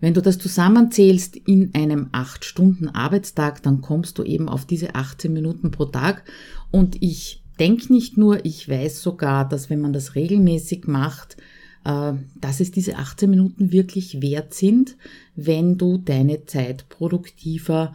Wenn 0.00 0.14
du 0.14 0.20
das 0.20 0.38
zusammenzählst 0.38 1.36
in 1.36 1.72
einem 1.74 2.08
8-Stunden-Arbeitstag, 2.08 3.62
dann 3.62 3.82
kommst 3.82 4.18
du 4.18 4.24
eben 4.24 4.48
auf 4.48 4.66
diese 4.66 4.96
18 4.96 5.32
Minuten 5.32 5.70
pro 5.70 5.84
Tag. 5.84 6.24
Und 6.72 7.00
ich 7.00 7.44
denke 7.60 7.92
nicht 7.92 8.16
nur, 8.16 8.44
ich 8.44 8.68
weiß 8.68 9.00
sogar, 9.00 9.48
dass 9.48 9.70
wenn 9.70 9.80
man 9.80 9.92
das 9.92 10.16
regelmäßig 10.16 10.88
macht, 10.88 11.36
äh, 11.84 12.14
dass 12.34 12.58
es 12.58 12.72
diese 12.72 12.96
18 12.96 13.30
Minuten 13.30 13.70
wirklich 13.70 14.20
wert 14.20 14.54
sind, 14.54 14.96
wenn 15.36 15.78
du 15.78 15.98
deine 15.98 16.46
Zeit 16.46 16.88
produktiver 16.88 17.92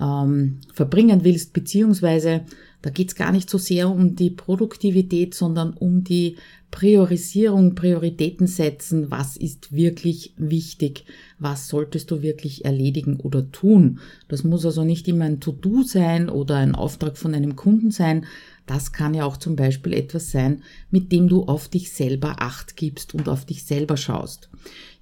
ähm, 0.00 0.60
verbringen 0.72 1.24
willst, 1.24 1.52
beziehungsweise 1.52 2.42
da 2.82 2.90
geht 2.90 3.08
es 3.08 3.14
gar 3.14 3.30
nicht 3.30 3.50
so 3.50 3.58
sehr 3.58 3.90
um 3.90 4.16
die 4.16 4.30
Produktivität, 4.30 5.34
sondern 5.34 5.74
um 5.74 6.02
die 6.02 6.36
Priorisierung, 6.70 7.74
Prioritäten 7.74 8.46
setzen, 8.46 9.10
was 9.10 9.36
ist 9.36 9.72
wirklich 9.72 10.34
wichtig, 10.36 11.04
was 11.38 11.68
solltest 11.68 12.10
du 12.10 12.22
wirklich 12.22 12.64
erledigen 12.64 13.18
oder 13.18 13.50
tun. 13.50 13.98
Das 14.28 14.44
muss 14.44 14.64
also 14.64 14.84
nicht 14.84 15.08
immer 15.08 15.24
ein 15.24 15.40
To-Do 15.40 15.82
sein 15.82 16.28
oder 16.28 16.56
ein 16.56 16.74
Auftrag 16.74 17.18
von 17.18 17.34
einem 17.34 17.56
Kunden 17.56 17.90
sein. 17.90 18.24
Das 18.66 18.92
kann 18.92 19.14
ja 19.14 19.24
auch 19.24 19.36
zum 19.36 19.56
Beispiel 19.56 19.92
etwas 19.92 20.30
sein, 20.30 20.62
mit 20.92 21.10
dem 21.10 21.28
du 21.28 21.42
auf 21.42 21.68
dich 21.68 21.92
selber 21.92 22.36
acht 22.38 22.76
gibst 22.76 23.14
und 23.14 23.28
auf 23.28 23.44
dich 23.44 23.64
selber 23.64 23.96
schaust. 23.96 24.48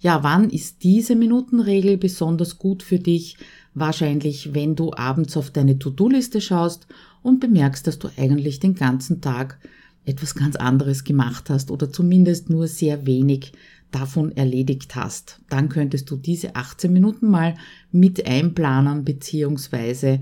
Ja, 0.00 0.23
wann 0.23 0.49
ist 0.49 0.83
diese 0.85 1.17
Minutenregel 1.17 1.99
besonders 1.99 2.59
gut 2.59 2.83
für 2.83 2.99
dich? 2.99 3.37
Wahrscheinlich, 3.78 4.54
wenn 4.54 4.75
du 4.75 4.92
abends 4.92 5.37
auf 5.37 5.50
deine 5.50 5.78
To-Do-Liste 5.78 6.40
schaust 6.40 6.87
und 7.23 7.40
bemerkst, 7.40 7.87
dass 7.87 7.99
du 7.99 8.08
eigentlich 8.16 8.61
den 8.61 8.75
ganzen 8.75 9.20
Tag 9.20 9.58
etwas 10.04 10.35
ganz 10.35 10.56
anderes 10.56 11.04
gemacht 11.04 11.50
hast 11.50 11.70
oder 11.70 11.92
zumindest 11.92 12.49
nur 12.49 12.66
sehr 12.66 13.06
wenig 13.06 13.52
davon 13.90 14.32
erledigt 14.32 14.97
hast. 14.97 15.40
Dann 15.49 15.68
könntest 15.68 16.11
du 16.11 16.16
diese 16.16 16.56
18 16.56 16.92
Minuten 16.92 17.30
mal 17.30 17.54
mit 17.92 18.26
einplanen 18.26 19.04
beziehungsweise 19.04 20.20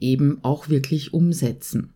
eben 0.00 0.38
auch 0.42 0.68
wirklich 0.68 1.14
umsetzen. 1.14 1.92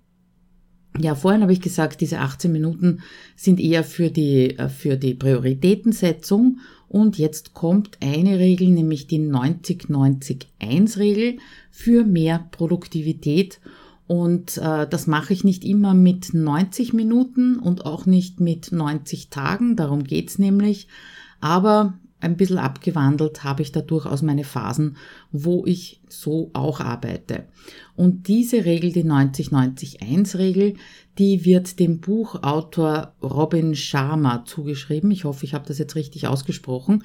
Ja, 0.98 1.14
vorhin 1.14 1.42
habe 1.42 1.52
ich 1.52 1.62
gesagt, 1.62 2.00
diese 2.00 2.18
18 2.18 2.52
Minuten 2.52 3.00
sind 3.34 3.60
eher 3.60 3.82
für 3.82 4.10
die, 4.10 4.58
äh, 4.58 4.68
für 4.68 4.96
die 4.96 5.14
Prioritätensetzung 5.14 6.58
und 6.92 7.16
jetzt 7.16 7.54
kommt 7.54 7.96
eine 8.02 8.38
Regel, 8.38 8.68
nämlich 8.68 9.06
die 9.06 9.18
90-90-1-Regel 9.18 11.38
für 11.70 12.04
mehr 12.04 12.46
Produktivität 12.50 13.60
und 14.06 14.58
äh, 14.58 14.86
das 14.86 15.06
mache 15.06 15.32
ich 15.32 15.42
nicht 15.42 15.64
immer 15.64 15.94
mit 15.94 16.34
90 16.34 16.92
Minuten 16.92 17.58
und 17.58 17.86
auch 17.86 18.04
nicht 18.04 18.40
mit 18.40 18.70
90 18.70 19.30
Tagen, 19.30 19.74
darum 19.74 20.04
geht's 20.04 20.38
nämlich. 20.38 20.86
Aber 21.40 21.94
ein 22.22 22.36
bisschen 22.36 22.58
abgewandelt 22.58 23.44
habe 23.44 23.62
ich 23.62 23.72
da 23.72 23.80
durchaus 23.80 24.22
meine 24.22 24.44
Phasen, 24.44 24.96
wo 25.30 25.64
ich 25.66 26.00
so 26.08 26.50
auch 26.52 26.80
arbeite. 26.80 27.44
Und 27.96 28.28
diese 28.28 28.64
Regel, 28.64 28.92
die 28.92 29.04
90-90-1-Regel, 29.04 30.74
die 31.18 31.44
wird 31.44 31.78
dem 31.78 32.00
Buchautor 32.00 33.14
Robin 33.22 33.74
Sharma 33.74 34.44
zugeschrieben. 34.44 35.10
Ich 35.10 35.24
hoffe, 35.24 35.44
ich 35.44 35.54
habe 35.54 35.66
das 35.66 35.78
jetzt 35.78 35.96
richtig 35.96 36.26
ausgesprochen. 36.26 37.04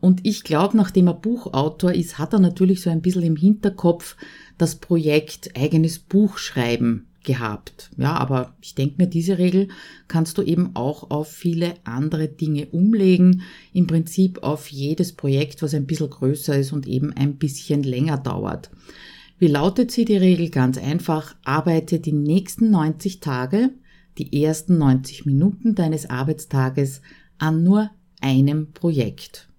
Und 0.00 0.26
ich 0.26 0.44
glaube, 0.44 0.76
nachdem 0.76 1.08
er 1.08 1.14
Buchautor 1.14 1.92
ist, 1.92 2.18
hat 2.18 2.32
er 2.32 2.38
natürlich 2.38 2.82
so 2.82 2.90
ein 2.90 3.02
bisschen 3.02 3.22
im 3.22 3.36
Hinterkopf 3.36 4.16
das 4.56 4.76
Projekt 4.76 5.56
eigenes 5.56 5.98
Buch 5.98 6.38
schreiben 6.38 7.09
gehabt. 7.24 7.90
Ja, 7.96 8.14
aber 8.14 8.54
ich 8.60 8.74
denke 8.74 8.96
mir, 8.98 9.06
diese 9.06 9.38
Regel 9.38 9.68
kannst 10.08 10.38
du 10.38 10.42
eben 10.42 10.70
auch 10.74 11.10
auf 11.10 11.28
viele 11.28 11.74
andere 11.84 12.28
Dinge 12.28 12.66
umlegen. 12.66 13.42
Im 13.72 13.86
Prinzip 13.86 14.42
auf 14.42 14.68
jedes 14.68 15.12
Projekt, 15.12 15.62
was 15.62 15.74
ein 15.74 15.86
bisschen 15.86 16.10
größer 16.10 16.58
ist 16.58 16.72
und 16.72 16.86
eben 16.86 17.12
ein 17.12 17.36
bisschen 17.36 17.82
länger 17.82 18.16
dauert. 18.16 18.70
Wie 19.38 19.48
lautet 19.48 19.90
sie 19.90 20.04
die 20.04 20.16
Regel? 20.16 20.50
Ganz 20.50 20.78
einfach. 20.78 21.34
Arbeite 21.44 22.00
die 22.00 22.12
nächsten 22.12 22.70
90 22.70 23.20
Tage, 23.20 23.70
die 24.18 24.42
ersten 24.42 24.78
90 24.78 25.26
Minuten 25.26 25.74
deines 25.74 26.08
Arbeitstages 26.08 27.00
an 27.38 27.62
nur 27.64 27.90
einem 28.20 28.72
Projekt. 28.72 29.49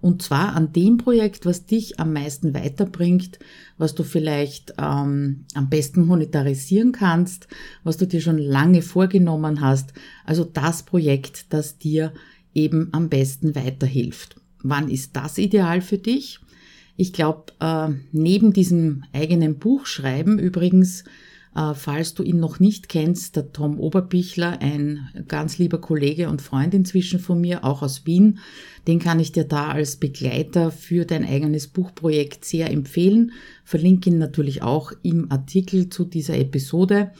Und 0.00 0.22
zwar 0.22 0.54
an 0.54 0.72
dem 0.72 0.98
Projekt, 0.98 1.46
was 1.46 1.66
dich 1.66 1.98
am 1.98 2.12
meisten 2.12 2.54
weiterbringt, 2.54 3.38
was 3.78 3.94
du 3.94 4.04
vielleicht 4.04 4.74
ähm, 4.78 5.46
am 5.54 5.68
besten 5.68 6.06
monetarisieren 6.06 6.92
kannst, 6.92 7.48
was 7.82 7.96
du 7.96 8.06
dir 8.06 8.20
schon 8.20 8.38
lange 8.38 8.82
vorgenommen 8.82 9.60
hast. 9.60 9.92
Also 10.24 10.44
das 10.44 10.82
Projekt, 10.82 11.52
das 11.52 11.78
dir 11.78 12.12
eben 12.54 12.88
am 12.92 13.08
besten 13.08 13.54
weiterhilft. 13.54 14.40
Wann 14.62 14.88
ist 14.88 15.16
das 15.16 15.38
ideal 15.38 15.80
für 15.80 15.98
dich? 15.98 16.40
Ich 16.96 17.12
glaube, 17.12 17.52
äh, 17.60 17.88
neben 18.12 18.52
diesem 18.52 19.04
eigenen 19.12 19.58
Buchschreiben 19.58 20.38
übrigens 20.38 21.04
äh, 21.56 21.74
falls 21.74 22.12
du 22.12 22.22
ihn 22.22 22.38
noch 22.38 22.60
nicht 22.60 22.90
kennst, 22.90 23.34
der 23.34 23.52
Tom 23.52 23.80
Oberbichler, 23.80 24.60
ein 24.60 25.08
ganz 25.26 25.56
lieber 25.56 25.80
Kollege 25.80 26.28
und 26.28 26.42
Freund 26.42 26.74
inzwischen 26.74 27.18
von 27.18 27.40
mir, 27.40 27.64
auch 27.64 27.80
aus 27.80 28.04
Wien, 28.04 28.40
den 28.86 28.98
kann 28.98 29.18
ich 29.20 29.32
dir 29.32 29.44
da 29.44 29.68
als 29.68 29.96
Begleiter 29.96 30.70
für 30.70 31.06
dein 31.06 31.24
eigenes 31.24 31.66
Buchprojekt 31.68 32.44
sehr 32.44 32.70
empfehlen. 32.70 33.32
Verlinke 33.64 34.10
ihn 34.10 34.18
natürlich 34.18 34.62
auch 34.62 34.92
im 35.02 35.32
Artikel 35.32 35.88
zu 35.88 36.04
dieser 36.04 36.38
Episode. 36.38 37.12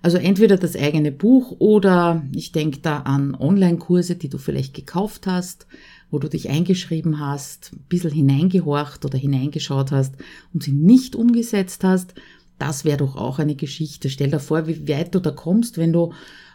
Also 0.00 0.16
entweder 0.18 0.56
das 0.56 0.76
eigene 0.76 1.10
Buch 1.10 1.56
oder 1.58 2.24
ich 2.34 2.52
denke 2.52 2.78
da 2.80 2.98
an 2.98 3.34
Online-Kurse, 3.34 4.14
die 4.14 4.28
du 4.28 4.38
vielleicht 4.38 4.74
gekauft 4.74 5.26
hast, 5.26 5.66
wo 6.10 6.18
du 6.18 6.28
dich 6.28 6.50
eingeschrieben 6.50 7.18
hast, 7.18 7.72
ein 7.72 7.84
bisschen 7.88 8.10
hineingehorcht 8.10 9.04
oder 9.04 9.18
hineingeschaut 9.18 9.90
hast 9.90 10.14
und 10.54 10.62
sie 10.62 10.72
nicht 10.72 11.16
umgesetzt 11.16 11.82
hast 11.84 12.14
das 12.58 12.84
wäre 12.84 12.98
doch 12.98 13.16
auch 13.16 13.38
eine 13.38 13.56
Geschichte. 13.56 14.08
Stell 14.10 14.30
dir 14.30 14.40
vor, 14.40 14.66
wie 14.66 14.88
weit 14.88 15.14
du 15.14 15.20
da 15.20 15.30
kommst, 15.30 15.78
wenn 15.78 15.92
du 15.92 16.12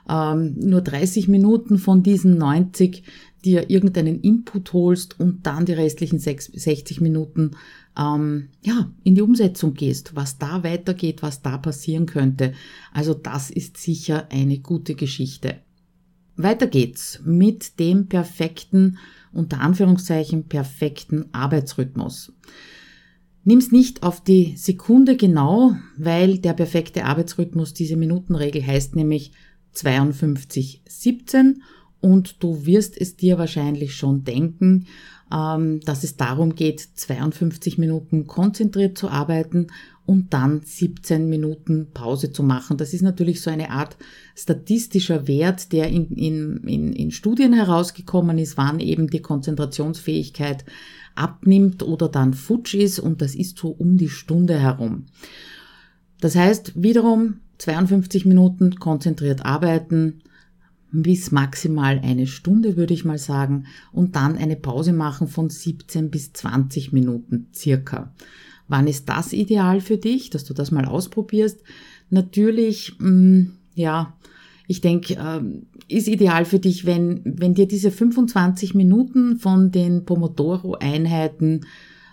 ähm, 0.09 0.55
nur 0.57 0.81
30 0.81 1.27
Minuten 1.27 1.77
von 1.77 2.03
diesen 2.03 2.37
90 2.37 3.03
dir 3.43 3.69
irgendeinen 3.69 4.19
Input 4.21 4.73
holst 4.73 5.19
und 5.19 5.45
dann 5.45 5.65
die 5.65 5.73
restlichen 5.73 6.19
60 6.19 7.01
Minuten 7.01 7.51
ähm, 7.97 8.49
ja, 8.61 8.91
in 9.03 9.15
die 9.15 9.21
Umsetzung 9.21 9.73
gehst, 9.73 10.15
was 10.15 10.37
da 10.37 10.63
weitergeht, 10.63 11.21
was 11.21 11.41
da 11.41 11.57
passieren 11.57 12.05
könnte. 12.05 12.53
Also 12.93 13.13
das 13.13 13.49
ist 13.49 13.77
sicher 13.77 14.27
eine 14.31 14.59
gute 14.59 14.95
Geschichte. 14.95 15.61
Weiter 16.35 16.67
geht's 16.67 17.19
mit 17.25 17.79
dem 17.79 18.07
perfekten, 18.07 18.99
unter 19.33 19.59
Anführungszeichen 19.59 20.47
perfekten 20.47 21.25
Arbeitsrhythmus. 21.31 22.33
Nimm's 23.47 23.71
nicht 23.71 24.03
auf 24.03 24.19
die 24.19 24.57
Sekunde 24.57 25.15
genau, 25.15 25.77
weil 25.95 26.37
der 26.37 26.51
perfekte 26.51 27.05
Arbeitsrhythmus, 27.05 27.73
diese 27.73 27.95
Minutenregel 27.95 28.67
heißt 28.67 28.93
nämlich 28.97 29.31
52,17 29.73 31.55
und 32.01 32.43
du 32.43 32.65
wirst 32.65 32.99
es 32.99 33.15
dir 33.15 33.37
wahrscheinlich 33.37 33.95
schon 33.95 34.25
denken, 34.25 34.87
ähm, 35.33 35.79
dass 35.85 36.03
es 36.03 36.17
darum 36.17 36.55
geht, 36.55 36.81
52 36.81 37.77
Minuten 37.77 38.27
konzentriert 38.27 38.97
zu 38.97 39.07
arbeiten 39.07 39.67
und 40.05 40.33
dann 40.33 40.59
17 40.65 41.29
Minuten 41.29 41.91
Pause 41.93 42.33
zu 42.33 42.43
machen. 42.43 42.75
Das 42.75 42.93
ist 42.93 43.01
natürlich 43.01 43.39
so 43.39 43.49
eine 43.49 43.71
Art 43.71 43.95
statistischer 44.35 45.25
Wert, 45.29 45.71
der 45.71 45.87
in, 45.87 46.09
in, 46.11 46.57
in, 46.67 46.91
in 46.91 47.11
Studien 47.11 47.53
herausgekommen 47.53 48.39
ist, 48.39 48.57
wann 48.57 48.81
eben 48.81 49.07
die 49.07 49.21
Konzentrationsfähigkeit 49.21 50.65
abnimmt 51.17 51.83
oder 51.83 52.09
dann 52.09 52.33
futsch 52.33 52.75
ist 52.75 52.99
und 52.99 53.21
das 53.21 53.35
ist 53.35 53.57
so 53.57 53.69
um 53.69 53.97
die 53.97 54.09
Stunde 54.09 54.59
herum. 54.59 55.05
Das 56.19 56.35
heißt 56.35 56.81
wiederum 56.81 57.41
52 57.59 58.25
Minuten 58.25 58.75
konzentriert 58.75 59.45
arbeiten, 59.45 60.21
bis 60.91 61.31
maximal 61.31 61.99
eine 61.99 62.27
Stunde, 62.27 62.77
würde 62.77 62.93
ich 62.93 63.05
mal 63.05 63.17
sagen, 63.17 63.65
und 63.91 64.15
dann 64.15 64.37
eine 64.37 64.55
Pause 64.55 64.93
machen 64.93 65.27
von 65.27 65.49
17 65.49 66.09
bis 66.09 66.33
20 66.33 66.93
Minuten 66.93 67.47
circa. 67.53 68.13
Wann 68.67 68.87
ist 68.87 69.09
das 69.09 69.33
ideal 69.33 69.81
für 69.81 69.97
dich, 69.97 70.29
dass 70.29 70.43
du 70.43 70.53
das 70.53 70.71
mal 70.71 70.85
ausprobierst? 70.85 71.61
Natürlich, 72.09 72.95
mh, 72.99 73.09
mm, 73.09 73.53
ja, 73.75 74.13
ich 74.67 74.81
denke, 74.81 75.15
äh, 75.15 75.41
ist 75.87 76.07
ideal 76.07 76.45
für 76.45 76.59
dich, 76.59 76.85
wenn, 76.85 77.21
wenn 77.23 77.53
dir 77.53 77.67
diese 77.67 77.91
25 77.91 78.75
Minuten 78.75 79.37
von 79.37 79.71
den 79.71 80.03
Pomodoro-Einheiten 80.03 81.65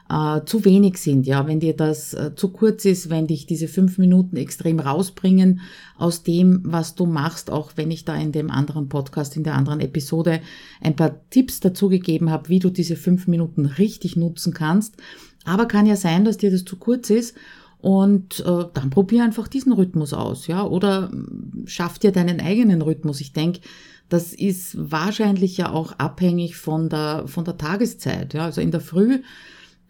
äh, 0.08 0.44
zu 0.44 0.64
wenig 0.64 0.98
sind, 0.98 1.26
ja, 1.26 1.46
wenn 1.48 1.60
dir 1.60 1.74
das 1.74 2.14
äh, 2.14 2.32
zu 2.36 2.50
kurz 2.50 2.84
ist, 2.84 3.10
wenn 3.10 3.26
dich 3.26 3.46
diese 3.46 3.66
fünf 3.66 3.98
Minuten 3.98 4.36
extrem 4.36 4.78
rausbringen 4.78 5.60
aus 5.96 6.22
dem, 6.22 6.60
was 6.64 6.94
du 6.94 7.06
machst, 7.06 7.50
auch 7.50 7.72
wenn 7.76 7.90
ich 7.90 8.04
da 8.04 8.14
in 8.14 8.30
dem 8.30 8.50
anderen 8.50 8.88
Podcast, 8.88 9.36
in 9.36 9.44
der 9.44 9.54
anderen 9.54 9.80
Episode 9.80 10.40
ein 10.80 10.94
paar 10.94 11.28
Tipps 11.30 11.58
dazu 11.60 11.88
gegeben 11.88 12.30
habe, 12.30 12.48
wie 12.50 12.60
du 12.60 12.70
diese 12.70 12.96
fünf 12.96 13.26
Minuten 13.26 13.66
richtig 13.66 14.14
nutzen 14.14 14.54
kannst. 14.54 14.96
Aber 15.44 15.66
kann 15.66 15.86
ja 15.86 15.96
sein, 15.96 16.24
dass 16.24 16.38
dir 16.38 16.50
das 16.50 16.64
zu 16.64 16.76
kurz 16.76 17.10
ist 17.10 17.34
und 17.78 18.40
äh, 18.40 18.64
dann 18.72 18.90
probier 18.90 19.24
einfach 19.24 19.48
diesen 19.48 19.72
Rhythmus 19.72 20.12
aus, 20.12 20.46
ja, 20.46 20.64
oder 20.64 21.08
mm, 21.08 21.64
schaff 21.66 21.98
dir 21.98 22.12
deinen 22.12 22.40
eigenen 22.40 22.82
Rhythmus. 22.82 23.20
Ich 23.20 23.32
denke, 23.32 23.60
das 24.08 24.32
ist 24.32 24.76
wahrscheinlich 24.78 25.56
ja 25.56 25.70
auch 25.70 25.92
abhängig 25.98 26.56
von 26.56 26.88
der 26.88 27.24
von 27.26 27.44
der 27.44 27.56
Tageszeit, 27.56 28.34
ja. 28.34 28.44
Also 28.44 28.60
in 28.60 28.70
der 28.70 28.80
Früh 28.80 29.20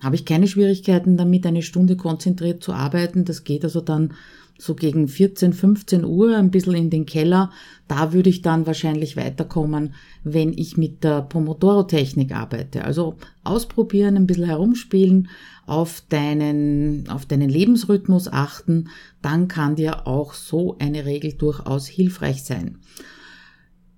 habe 0.01 0.17
ich 0.17 0.25
keine 0.25 0.47
Schwierigkeiten 0.47 1.17
damit, 1.17 1.47
eine 1.47 1.63
Stunde 1.63 1.97
konzentriert 1.97 2.63
zu 2.63 2.73
arbeiten. 2.73 3.25
Das 3.25 3.45
geht 3.45 3.65
also 3.65 3.81
dann 3.81 4.15
so 4.59 4.75
gegen 4.75 5.09
14, 5.09 5.53
15 5.53 6.05
Uhr 6.05 6.37
ein 6.37 6.51
bisschen 6.51 6.75
in 6.75 6.91
den 6.91 7.07
Keller. 7.07 7.51
Da 7.89 8.13
würde 8.13 8.31
ich 8.31 8.43
dann 8.43 8.67
wahrscheinlich 8.67 9.17
weiterkommen, 9.17 9.95
wenn 10.23 10.53
ich 10.53 10.77
mit 10.77 11.05
der 11.05 11.23
Pomodoro-Technik 11.23 12.35
arbeite. 12.35 12.85
Also 12.85 13.17
ausprobieren, 13.43 14.17
ein 14.17 14.27
bisschen 14.27 14.47
herumspielen, 14.47 15.29
auf 15.67 16.03
deinen, 16.09 17.09
auf 17.09 17.27
deinen 17.27 17.49
Lebensrhythmus 17.49 18.29
achten, 18.29 18.89
dann 19.23 19.49
kann 19.49 19.77
dir 19.77 20.07
auch 20.07 20.35
so 20.35 20.77
eine 20.79 21.05
Regel 21.05 21.33
durchaus 21.33 21.87
hilfreich 21.87 22.45
sein. 22.45 22.79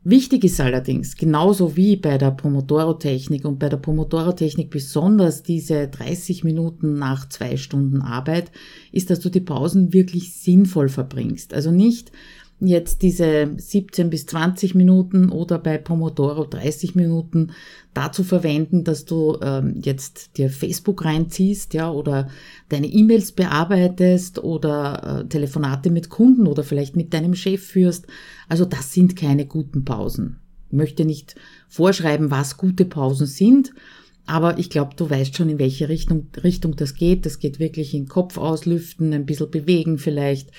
Wichtig 0.08 0.44
ist 0.44 0.60
allerdings, 0.60 1.16
genauso 1.16 1.75
wie 1.75 1.96
bei 1.96 2.16
der 2.16 2.30
Pomodoro-Technik 2.30 3.44
und 3.44 3.58
bei 3.58 3.68
der 3.68 3.78
Pomodoro-Technik 3.78 4.70
besonders 4.70 5.42
diese 5.42 5.88
30 5.88 6.44
Minuten 6.44 6.94
nach 6.94 7.28
zwei 7.28 7.56
Stunden 7.56 8.02
Arbeit, 8.02 8.52
ist, 8.92 9.10
dass 9.10 9.18
du 9.18 9.30
die 9.30 9.40
Pausen 9.40 9.92
wirklich 9.92 10.32
sinnvoll 10.36 10.88
verbringst. 10.88 11.52
Also 11.52 11.72
nicht 11.72 12.12
jetzt 12.60 13.02
diese 13.02 13.50
17 13.56 14.08
bis 14.08 14.26
20 14.26 14.75
Minuten 14.75 15.30
oder 15.30 15.58
bei 15.58 15.76
Pomodoro 15.76 16.44
30 16.44 16.94
Minuten 16.94 17.52
dazu 17.92 18.25
verwenden, 18.25 18.82
dass 18.82 19.04
du 19.04 19.38
ähm, 19.42 19.80
jetzt 19.82 20.38
dir 20.38 20.48
Facebook 20.48 21.04
reinziehst, 21.04 21.75
ja, 21.75 21.90
oder 21.90 22.28
deine 22.68 22.86
E-Mails 22.86 23.32
bearbeitest 23.32 24.42
oder 24.42 25.20
äh, 25.25 25.28
Telefonate 25.28 25.90
mit 25.90 26.08
Kunden 26.08 26.46
oder 26.46 26.64
vielleicht 26.64 26.96
mit 26.96 27.12
deinem 27.12 27.35
Chef 27.35 27.62
führst. 27.62 28.07
Also 28.48 28.64
das 28.64 28.92
sind 28.92 29.16
keine 29.16 29.46
guten 29.46 29.85
Pausen. 29.85 30.38
Ich 30.68 30.76
möchte 30.76 31.04
nicht 31.04 31.37
vorschreiben, 31.68 32.31
was 32.31 32.57
gute 32.57 32.87
Pausen 32.87 33.26
sind, 33.26 33.72
aber 34.26 34.59
ich 34.59 34.70
glaube, 34.70 34.96
du 34.96 35.09
weißt 35.09 35.37
schon, 35.37 35.48
in 35.48 35.59
welche 35.59 35.88
Richtung, 35.88 36.26
Richtung 36.42 36.74
das 36.74 36.94
geht. 36.94 37.26
Das 37.26 37.38
geht 37.38 37.61
wirklich 37.61 37.94
in 37.94 38.09
Kopf 38.09 38.38
auslüften, 38.38 39.12
ein 39.12 39.26
bisschen 39.26 39.50
bewegen 39.50 39.98
vielleicht, 39.98 40.50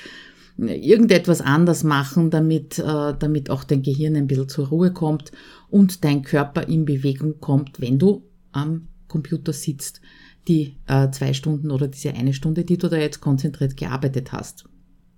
irgendetwas 0.57 1.41
anders 1.41 1.83
machen, 1.83 2.29
damit, 2.29 2.79
äh, 2.79 3.13
damit 3.17 3.49
auch 3.49 3.63
dein 3.63 3.83
Gehirn 3.83 4.15
ein 4.15 4.27
bisschen 4.27 4.49
zur 4.49 4.67
Ruhe 4.67 4.91
kommt 4.91 5.31
und 5.69 6.03
dein 6.03 6.23
Körper 6.23 6.67
in 6.67 6.85
Bewegung 6.85 7.39
kommt, 7.39 7.79
wenn 7.79 7.99
du 7.99 8.23
am 8.51 8.87
Computer 9.07 9.53
sitzt, 9.53 10.01
die 10.47 10.77
äh, 10.87 11.11
zwei 11.11 11.33
Stunden 11.33 11.71
oder 11.71 11.87
diese 11.87 12.13
eine 12.13 12.33
Stunde, 12.33 12.63
die 12.63 12.77
du 12.77 12.89
da 12.89 12.97
jetzt 12.97 13.21
konzentriert 13.21 13.77
gearbeitet 13.77 14.31
hast. 14.31 14.65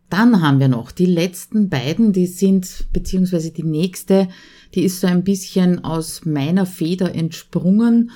Dann 0.09 0.41
haben 0.41 0.59
wir 0.59 0.67
noch 0.67 0.91
die 0.91 1.05
letzten 1.05 1.69
beiden, 1.69 2.13
die 2.13 2.25
sind, 2.25 2.87
beziehungsweise 2.91 3.51
die 3.51 3.63
nächste, 3.63 4.27
die 4.73 4.83
ist 4.83 5.01
so 5.01 5.07
ein 5.07 5.23
bisschen 5.23 5.83
aus 5.83 6.25
meiner 6.25 6.65
Feder 6.65 7.13
entsprungen. 7.13 8.11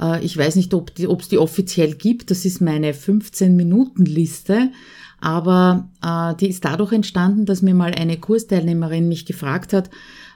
Äh, 0.00 0.24
ich 0.24 0.36
weiß 0.36 0.56
nicht, 0.56 0.74
ob 0.74 0.90
es 0.98 1.28
die 1.28 1.38
offiziell 1.38 1.94
gibt. 1.94 2.30
Das 2.30 2.44
ist 2.44 2.60
meine 2.60 2.92
15-Minuten-Liste. 2.92 4.70
Aber 5.20 5.88
äh, 6.02 6.34
die 6.36 6.48
ist 6.48 6.64
dadurch 6.64 6.92
entstanden, 6.92 7.46
dass 7.46 7.62
mir 7.62 7.74
mal 7.74 7.92
eine 7.94 8.18
Kursteilnehmerin 8.18 9.08
mich 9.08 9.26
gefragt 9.26 9.72
hat, 9.72 9.90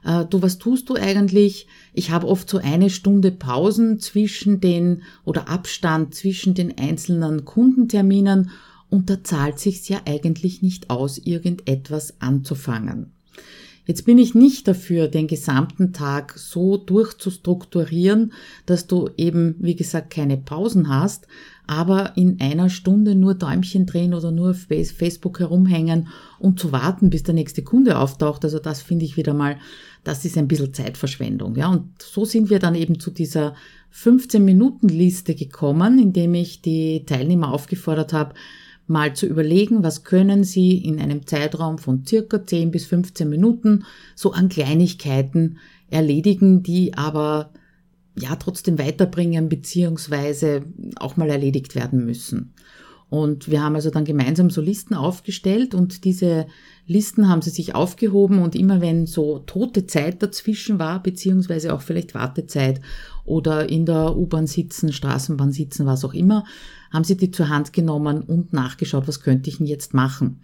äh, 0.05 0.25
du, 0.25 0.43
was 0.43 0.59
tust 0.59 0.89
du 0.89 0.95
eigentlich? 0.95 1.67
Ich 1.93 2.11
habe 2.11 2.27
oft 2.27 2.49
so 2.49 2.59
eine 2.59 2.91
Stunde 2.91 3.31
Pausen 3.31 3.99
zwischen 3.99 4.61
den 4.61 5.03
oder 5.25 5.49
Abstand 5.49 6.15
zwischen 6.15 6.55
den 6.55 6.79
einzelnen 6.79 7.45
Kundenterminen 7.45 8.51
und 8.89 9.11
da 9.11 9.23
zahlt 9.23 9.59
sich's 9.59 9.89
ja 9.89 10.01
eigentlich 10.07 10.63
nicht 10.63 10.91
aus, 10.91 11.19
irgendetwas 11.19 12.21
anzufangen. 12.21 13.13
Jetzt 13.87 14.05
bin 14.05 14.19
ich 14.19 14.35
nicht 14.35 14.69
dafür, 14.69 15.09
den 15.09 15.27
gesamten 15.27 15.93
Tag 15.93 16.39
so 16.39 16.77
durchzustrukturieren, 16.77 18.33
dass 18.67 18.87
du 18.87 19.11
eben, 19.17 19.57
wie 19.59 19.75
gesagt, 19.75 20.11
keine 20.11 20.37
Pausen 20.37 20.89
hast, 20.89 21.27
aber 21.71 22.17
in 22.17 22.41
einer 22.41 22.69
Stunde 22.69 23.15
nur 23.15 23.35
Däumchen 23.35 23.87
drehen 23.87 24.13
oder 24.13 24.33
nur 24.33 24.51
auf 24.51 24.67
Facebook 24.67 25.39
herumhängen 25.39 26.09
und 26.41 26.59
zu 26.59 26.73
warten, 26.73 27.11
bis 27.11 27.23
der 27.23 27.33
nächste 27.33 27.63
Kunde 27.63 27.97
auftaucht. 27.97 28.43
Also 28.45 28.59
das 28.59 28.83
finde 28.83 29.05
ich 29.05 29.17
wieder 29.17 29.35
mal, 29.35 29.57
das 30.03 30.25
ist 30.25 30.37
ein 30.37 30.49
bisschen 30.49 30.75
Zeitverschwendung. 30.75 31.55
Ja, 31.55 31.69
und 31.69 32.03
so 32.03 32.25
sind 32.25 32.51
wir 32.51 32.59
dann 32.59 32.75
eben 32.75 32.99
zu 32.99 33.13
dieser 33.13 33.55
15-Minuten-Liste 33.95 35.37
gekommen, 35.37 36.01
indem 36.01 36.35
ich 36.35 36.61
die 36.61 37.05
Teilnehmer 37.07 37.53
aufgefordert 37.53 38.13
habe, 38.13 38.35
mal 38.89 39.15
zu 39.15 39.27
überlegen, 39.27 39.85
was 39.85 40.03
können 40.03 40.43
sie 40.43 40.77
in 40.77 40.99
einem 40.99 41.25
Zeitraum 41.25 41.79
von 41.79 42.05
circa 42.05 42.45
10 42.45 42.73
bis 42.73 42.87
15 42.87 43.29
Minuten 43.29 43.85
so 44.17 44.33
an 44.33 44.49
Kleinigkeiten 44.49 45.59
erledigen, 45.89 46.65
die 46.65 46.95
aber 46.95 47.53
ja 48.21 48.37
trotzdem 48.37 48.79
weiterbringen 48.79 49.49
beziehungsweise 49.49 50.65
auch 50.97 51.17
mal 51.17 51.31
erledigt 51.31 51.75
werden 51.75 52.05
müssen. 52.05 52.55
Und 53.11 53.51
wir 53.51 53.61
haben 53.61 53.75
also 53.75 53.91
dann 53.91 54.05
gemeinsam 54.05 54.51
so 54.51 54.61
Listen 54.61 54.95
aufgestellt 54.95 55.75
und 55.75 56.05
diese 56.05 56.47
Listen 56.87 57.29
haben 57.29 57.43
sie 57.43 57.51
sich 57.51 57.75
aufgehoben 57.75 58.41
und 58.41 58.55
immer 58.55 58.81
wenn 58.81 59.07
so 59.07 59.41
tote 59.41 59.87
Zeit 59.87 60.23
dazwischen 60.23 60.79
war, 60.79 61.03
beziehungsweise 61.03 61.75
auch 61.75 61.83
vielleicht 61.83 62.15
Wartezeit 62.15 62.81
oder 63.25 63.69
in 63.69 63.85
der 63.85 64.17
U-Bahn 64.17 64.47
sitzen, 64.47 64.93
Straßenbahn 64.93 65.51
sitzen, 65.51 65.87
was 65.87 66.05
auch 66.05 66.15
immer, 66.15 66.45
haben 66.93 67.03
sie 67.03 67.17
die 67.17 67.33
zur 67.33 67.49
Hand 67.49 67.73
genommen 67.73 68.23
und 68.23 68.53
nachgeschaut, 68.53 69.09
was 69.09 69.21
könnte 69.21 69.51
ich 69.51 69.59
denn 69.59 69.67
jetzt 69.67 69.93
machen. 69.93 70.43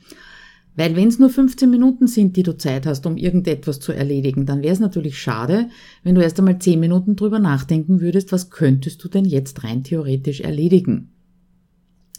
Weil 0.77 0.95
wenn 0.95 1.09
es 1.09 1.19
nur 1.19 1.31
15 1.31 1.71
Minuten 1.71 2.07
sind, 2.07 2.37
die 2.37 2.43
du 2.43 2.57
Zeit 2.57 2.87
hast, 2.87 3.07
um 3.07 3.17
irgendetwas 3.17 3.81
zu 3.81 3.93
erledigen, 3.93 4.45
dann 4.45 4.63
wäre 4.63 4.75
es 4.75 4.81
natürlich 4.81 5.19
schade, 5.19 5.71
wenn 6.03 6.15
du 6.15 6.21
erst 6.21 6.39
einmal 6.39 6.59
10 6.59 6.79
Minuten 6.79 7.17
drüber 7.17 7.39
nachdenken 7.39 8.01
würdest, 8.01 8.31
was 8.31 8.51
könntest 8.51 9.03
du 9.03 9.09
denn 9.09 9.25
jetzt 9.25 9.65
rein 9.65 9.83
theoretisch 9.83 10.43
erledigen. 10.43 11.13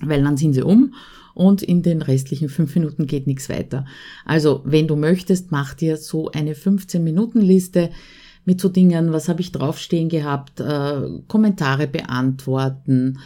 Weil 0.01 0.23
dann 0.23 0.37
sind 0.37 0.53
sie 0.53 0.63
um 0.63 0.95
und 1.35 1.61
in 1.61 1.83
den 1.83 2.01
restlichen 2.01 2.49
5 2.49 2.75
Minuten 2.75 3.05
geht 3.05 3.27
nichts 3.27 3.47
weiter. 3.47 3.85
Also, 4.25 4.61
wenn 4.65 4.87
du 4.87 4.95
möchtest, 4.95 5.51
mach 5.51 5.75
dir 5.75 5.97
so 5.97 6.31
eine 6.31 6.53
15-Minuten-Liste 6.53 7.91
mit 8.43 8.59
so 8.59 8.69
Dingen, 8.69 9.11
was 9.11 9.29
habe 9.29 9.41
ich 9.41 9.51
draufstehen 9.51 10.09
gehabt, 10.09 10.61
äh, 10.61 11.01
Kommentare 11.27 11.85
beantworten, 11.85 13.19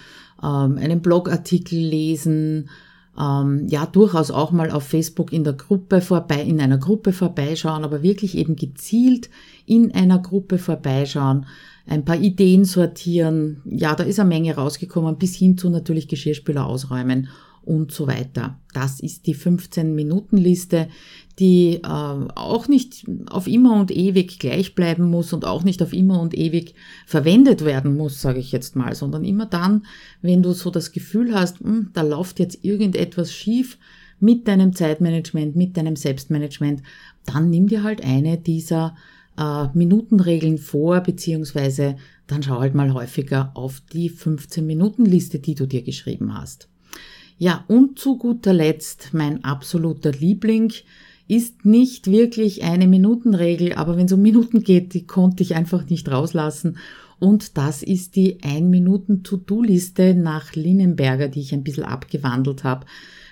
ähm, 0.43 0.77
einen 0.77 1.01
Blogartikel 1.01 1.79
lesen, 1.79 2.69
ähm, 3.19 3.67
ja 3.67 3.85
durchaus 3.85 4.31
auch 4.31 4.51
mal 4.51 4.71
auf 4.71 4.83
Facebook 4.83 5.33
in 5.33 5.43
der 5.43 5.53
Gruppe 5.53 6.01
vorbei, 6.01 6.41
in 6.41 6.61
einer 6.61 6.77
Gruppe 6.77 7.13
vorbeischauen, 7.13 7.83
aber 7.83 8.03
wirklich 8.03 8.37
eben 8.37 8.55
gezielt 8.55 9.29
in 9.65 9.93
einer 9.93 10.19
Gruppe 10.19 10.57
vorbeischauen, 10.57 11.45
ein 11.87 12.05
paar 12.05 12.17
Ideen 12.17 12.65
sortieren. 12.65 13.61
Ja, 13.65 13.95
da 13.95 14.03
ist 14.03 14.19
eine 14.19 14.29
Menge 14.29 14.55
rausgekommen, 14.55 15.17
bis 15.17 15.35
hin 15.35 15.57
zu 15.57 15.69
natürlich 15.69 16.07
Geschirrspüler 16.07 16.65
ausräumen 16.65 17.27
und 17.63 17.91
so 17.91 18.07
weiter. 18.07 18.59
Das 18.73 18.99
ist 18.99 19.27
die 19.27 19.35
15-Minuten-Liste, 19.35 20.87
die 21.39 21.75
äh, 21.75 21.87
auch 21.87 22.67
nicht 22.67 23.05
auf 23.29 23.47
immer 23.47 23.79
und 23.79 23.91
ewig 23.91 24.39
gleich 24.39 24.75
bleiben 24.75 25.09
muss 25.09 25.33
und 25.33 25.45
auch 25.45 25.63
nicht 25.63 25.81
auf 25.81 25.93
immer 25.93 26.19
und 26.21 26.37
ewig 26.37 26.75
verwendet 27.05 27.63
werden 27.63 27.95
muss, 27.95 28.21
sage 28.21 28.39
ich 28.39 28.51
jetzt 28.51 28.75
mal, 28.75 28.95
sondern 28.95 29.23
immer 29.23 29.45
dann, 29.45 29.85
wenn 30.21 30.43
du 30.43 30.53
so 30.53 30.71
das 30.71 30.91
Gefühl 30.91 31.33
hast, 31.33 31.59
hm, 31.59 31.89
da 31.93 32.01
läuft 32.01 32.39
jetzt 32.39 32.63
irgendetwas 32.63 33.31
schief 33.33 33.77
mit 34.19 34.47
deinem 34.47 34.73
Zeitmanagement, 34.73 35.55
mit 35.55 35.77
deinem 35.77 35.95
Selbstmanagement, 35.95 36.83
dann 37.25 37.49
nimm 37.49 37.67
dir 37.67 37.83
halt 37.83 38.03
eine 38.03 38.37
dieser 38.37 38.95
äh, 39.37 39.67
Minutenregeln 39.73 40.57
vor, 40.57 41.01
beziehungsweise 41.01 41.95
dann 42.27 42.43
schau 42.43 42.59
halt 42.59 42.75
mal 42.75 42.93
häufiger 42.93 43.51
auf 43.55 43.81
die 43.91 44.09
15-Minuten-Liste, 44.09 45.39
die 45.39 45.55
du 45.55 45.65
dir 45.65 45.81
geschrieben 45.81 46.33
hast. 46.33 46.69
Ja, 47.43 47.65
und 47.67 47.97
zu 47.97 48.19
guter 48.19 48.53
Letzt 48.53 49.15
mein 49.15 49.43
absoluter 49.43 50.11
Liebling 50.11 50.71
ist 51.27 51.65
nicht 51.65 52.05
wirklich 52.05 52.63
eine 52.63 52.85
Minutenregel, 52.85 53.73
aber 53.73 53.97
wenn 53.97 54.05
es 54.05 54.11
um 54.11 54.21
Minuten 54.21 54.61
geht, 54.61 54.93
die 54.93 55.07
konnte 55.07 55.41
ich 55.41 55.55
einfach 55.55 55.89
nicht 55.89 56.07
rauslassen. 56.11 56.77
Und 57.17 57.57
das 57.57 57.81
ist 57.81 58.15
die 58.15 58.41
1-Minuten-To-Do-Liste 58.41 60.13
nach 60.13 60.53
Linnenberger, 60.53 61.29
die 61.29 61.39
ich 61.39 61.51
ein 61.51 61.63
bisschen 61.63 61.85
abgewandelt 61.85 62.63
habe, 62.63 62.85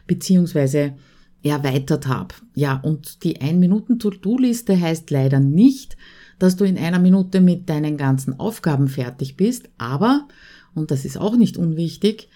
beziehungsweise 0.08 0.95
erweitert 1.43 2.08
habe. 2.08 2.34
Ja, 2.56 2.80
und 2.82 3.24
die 3.24 3.38
1-Minuten-To-Do-Liste 3.38 4.82
heißt 4.82 5.12
leider 5.12 5.39
nicht, 5.39 5.98
dass 6.39 6.56
du 6.56 6.63
in 6.63 6.80
einer 6.80 6.98
Minute 6.98 7.41
mit 7.41 7.69
deinen 7.69 7.95
ganzen 7.95 8.39
Aufgaben 8.39 8.88
fertig 8.88 9.38
bist, 9.38 9.69
aber, 9.78 10.28
und 10.74 10.89
das 10.89 11.06
ist 11.06 11.19
auch 11.19 11.38
nicht 11.38 11.58
unwichtig, 11.58 12.28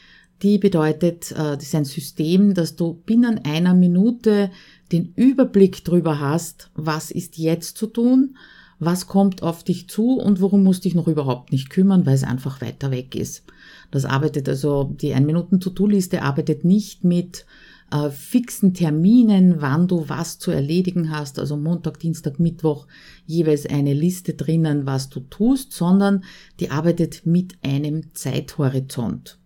die 0.44 0.58
bedeutet, 0.58 1.32
äh, 1.32 1.56
das 1.56 1.64
ist 1.64 1.76
ein 1.76 1.86
System, 1.86 2.54
dass 2.54 2.76
du 2.76 2.94
binnen 2.94 3.40
einer 3.46 3.74
Minute 3.74 4.52
den 4.92 5.14
Überblick 5.16 5.84
darüber 5.86 6.20
hast, 6.20 6.70
was 6.76 7.10
ist 7.10 7.38
jetzt 7.38 7.78
zu 7.78 7.88
tun, 7.88 8.38
was 8.80 9.08
kommt 9.08 9.42
auf 9.42 9.64
dich 9.64 9.88
zu 9.88 10.20
und 10.20 10.42
worum 10.42 10.64
musst 10.64 10.86
dich 10.86 10.94
noch 10.94 11.08
überhaupt 11.08 11.52
nicht 11.52 11.70
kümmern, 11.70 12.06
weil 12.06 12.16
es 12.16 12.24
einfach 12.24 12.62
weiter 12.62 12.92
weg 12.92 13.16
ist. 13.16 13.44
Das 13.92 14.06
arbeitet 14.06 14.50
also, 14.50 14.84
die 14.84 15.14
Ein-Minuten-To-Do-Liste 15.14 16.22
arbeitet 16.22 16.66
nicht 16.66 17.04
mit 17.04 17.46
äh, 17.92 18.10
fixen 18.10 18.74
Terminen, 18.74 19.62
wann 19.62 19.88
du 19.88 20.10
was 20.10 20.40
zu 20.40 20.52
erledigen 20.52 21.12
hast, 21.12 21.40
also 21.40 21.56
Montag, 21.56 22.00
Dienstag, 22.00 22.40
Mittwoch 22.40 22.88
jeweils 23.26 23.66
eine 23.66 23.94
Liste 23.94 24.34
drinnen, 24.34 24.86
was 24.86 25.10
du 25.10 25.22
tust, 25.22 25.72
sondern 25.72 26.24
die 26.60 26.72
arbeitet 26.72 27.26
mit 27.26 27.54
einem 27.64 28.14
Zeithorizont. 28.14 29.38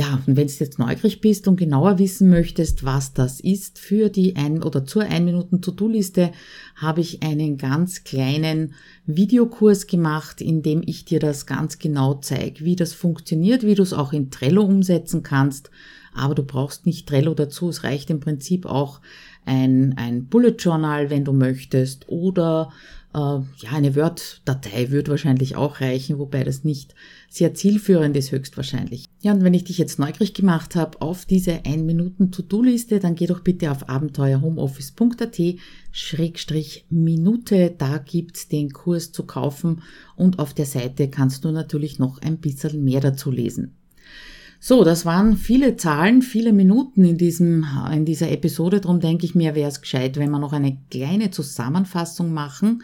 Ja, 0.00 0.18
und 0.26 0.34
wenn 0.34 0.46
du 0.46 0.52
jetzt 0.54 0.78
neugierig 0.78 1.20
bist 1.20 1.46
und 1.46 1.56
genauer 1.56 1.98
wissen 1.98 2.30
möchtest, 2.30 2.86
was 2.86 3.12
das 3.12 3.38
ist 3.38 3.78
für 3.78 4.08
die 4.08 4.34
ein 4.34 4.62
oder 4.62 4.86
zur 4.86 5.02
1 5.02 5.26
Minuten 5.26 5.60
To-Do-Liste, 5.60 6.32
habe 6.74 7.02
ich 7.02 7.22
einen 7.22 7.58
ganz 7.58 8.02
kleinen 8.02 8.72
Videokurs 9.04 9.86
gemacht, 9.86 10.40
in 10.40 10.62
dem 10.62 10.82
ich 10.86 11.04
dir 11.04 11.20
das 11.20 11.44
ganz 11.44 11.78
genau 11.78 12.14
zeige, 12.14 12.64
wie 12.64 12.76
das 12.76 12.94
funktioniert, 12.94 13.62
wie 13.62 13.74
du 13.74 13.82
es 13.82 13.92
auch 13.92 14.14
in 14.14 14.30
Trello 14.30 14.62
umsetzen 14.62 15.22
kannst. 15.22 15.70
Aber 16.14 16.34
du 16.34 16.44
brauchst 16.44 16.86
nicht 16.86 17.06
Trello 17.06 17.34
dazu. 17.34 17.68
Es 17.68 17.84
reicht 17.84 18.08
im 18.08 18.20
Prinzip 18.20 18.64
auch 18.64 19.02
ein, 19.44 19.92
ein 19.98 20.28
Bullet 20.28 20.56
Journal, 20.58 21.10
wenn 21.10 21.26
du 21.26 21.34
möchtest, 21.34 22.08
oder 22.08 22.72
äh, 23.14 23.18
ja, 23.18 23.70
eine 23.72 23.96
Word-Datei 23.96 24.90
wird 24.90 25.08
wahrscheinlich 25.08 25.56
auch 25.56 25.80
reichen, 25.80 26.18
wobei 26.18 26.44
das 26.44 26.64
nicht 26.64 26.94
sehr 27.28 27.54
zielführend 27.54 28.16
ist 28.16 28.32
höchstwahrscheinlich. 28.32 29.06
Ja, 29.20 29.32
und 29.32 29.42
wenn 29.44 29.54
ich 29.54 29.64
dich 29.64 29.78
jetzt 29.78 29.98
neugierig 29.98 30.34
gemacht 30.34 30.76
habe 30.76 31.00
auf 31.02 31.24
diese 31.24 31.64
1 31.64 31.82
Minuten 31.82 32.30
To-Do-Liste, 32.30 33.00
dann 33.00 33.14
geh 33.14 33.26
doch 33.26 33.40
bitte 33.40 33.70
auf 33.70 33.88
abenteuerhomeoffice.at 33.88 35.40
Schrägstrich 35.92 36.86
Minute, 36.88 37.74
da 37.76 37.98
gibt's 37.98 38.48
den 38.48 38.72
Kurs 38.72 39.12
zu 39.12 39.24
kaufen 39.24 39.82
und 40.16 40.38
auf 40.38 40.54
der 40.54 40.66
Seite 40.66 41.08
kannst 41.08 41.44
du 41.44 41.50
natürlich 41.50 41.98
noch 41.98 42.18
ein 42.18 42.38
bisschen 42.38 42.84
mehr 42.84 43.00
dazu 43.00 43.30
lesen. 43.30 43.79
So, 44.62 44.84
das 44.84 45.06
waren 45.06 45.38
viele 45.38 45.76
Zahlen, 45.76 46.20
viele 46.20 46.52
Minuten 46.52 47.02
in 47.02 47.16
diesem, 47.16 47.66
in 47.94 48.04
dieser 48.04 48.30
Episode. 48.30 48.82
Darum 48.82 49.00
denke 49.00 49.24
ich 49.24 49.34
mir, 49.34 49.54
wäre 49.54 49.70
es 49.70 49.80
gescheit, 49.80 50.18
wenn 50.18 50.30
wir 50.30 50.38
noch 50.38 50.52
eine 50.52 50.76
kleine 50.90 51.30
Zusammenfassung 51.30 52.34
machen. 52.34 52.82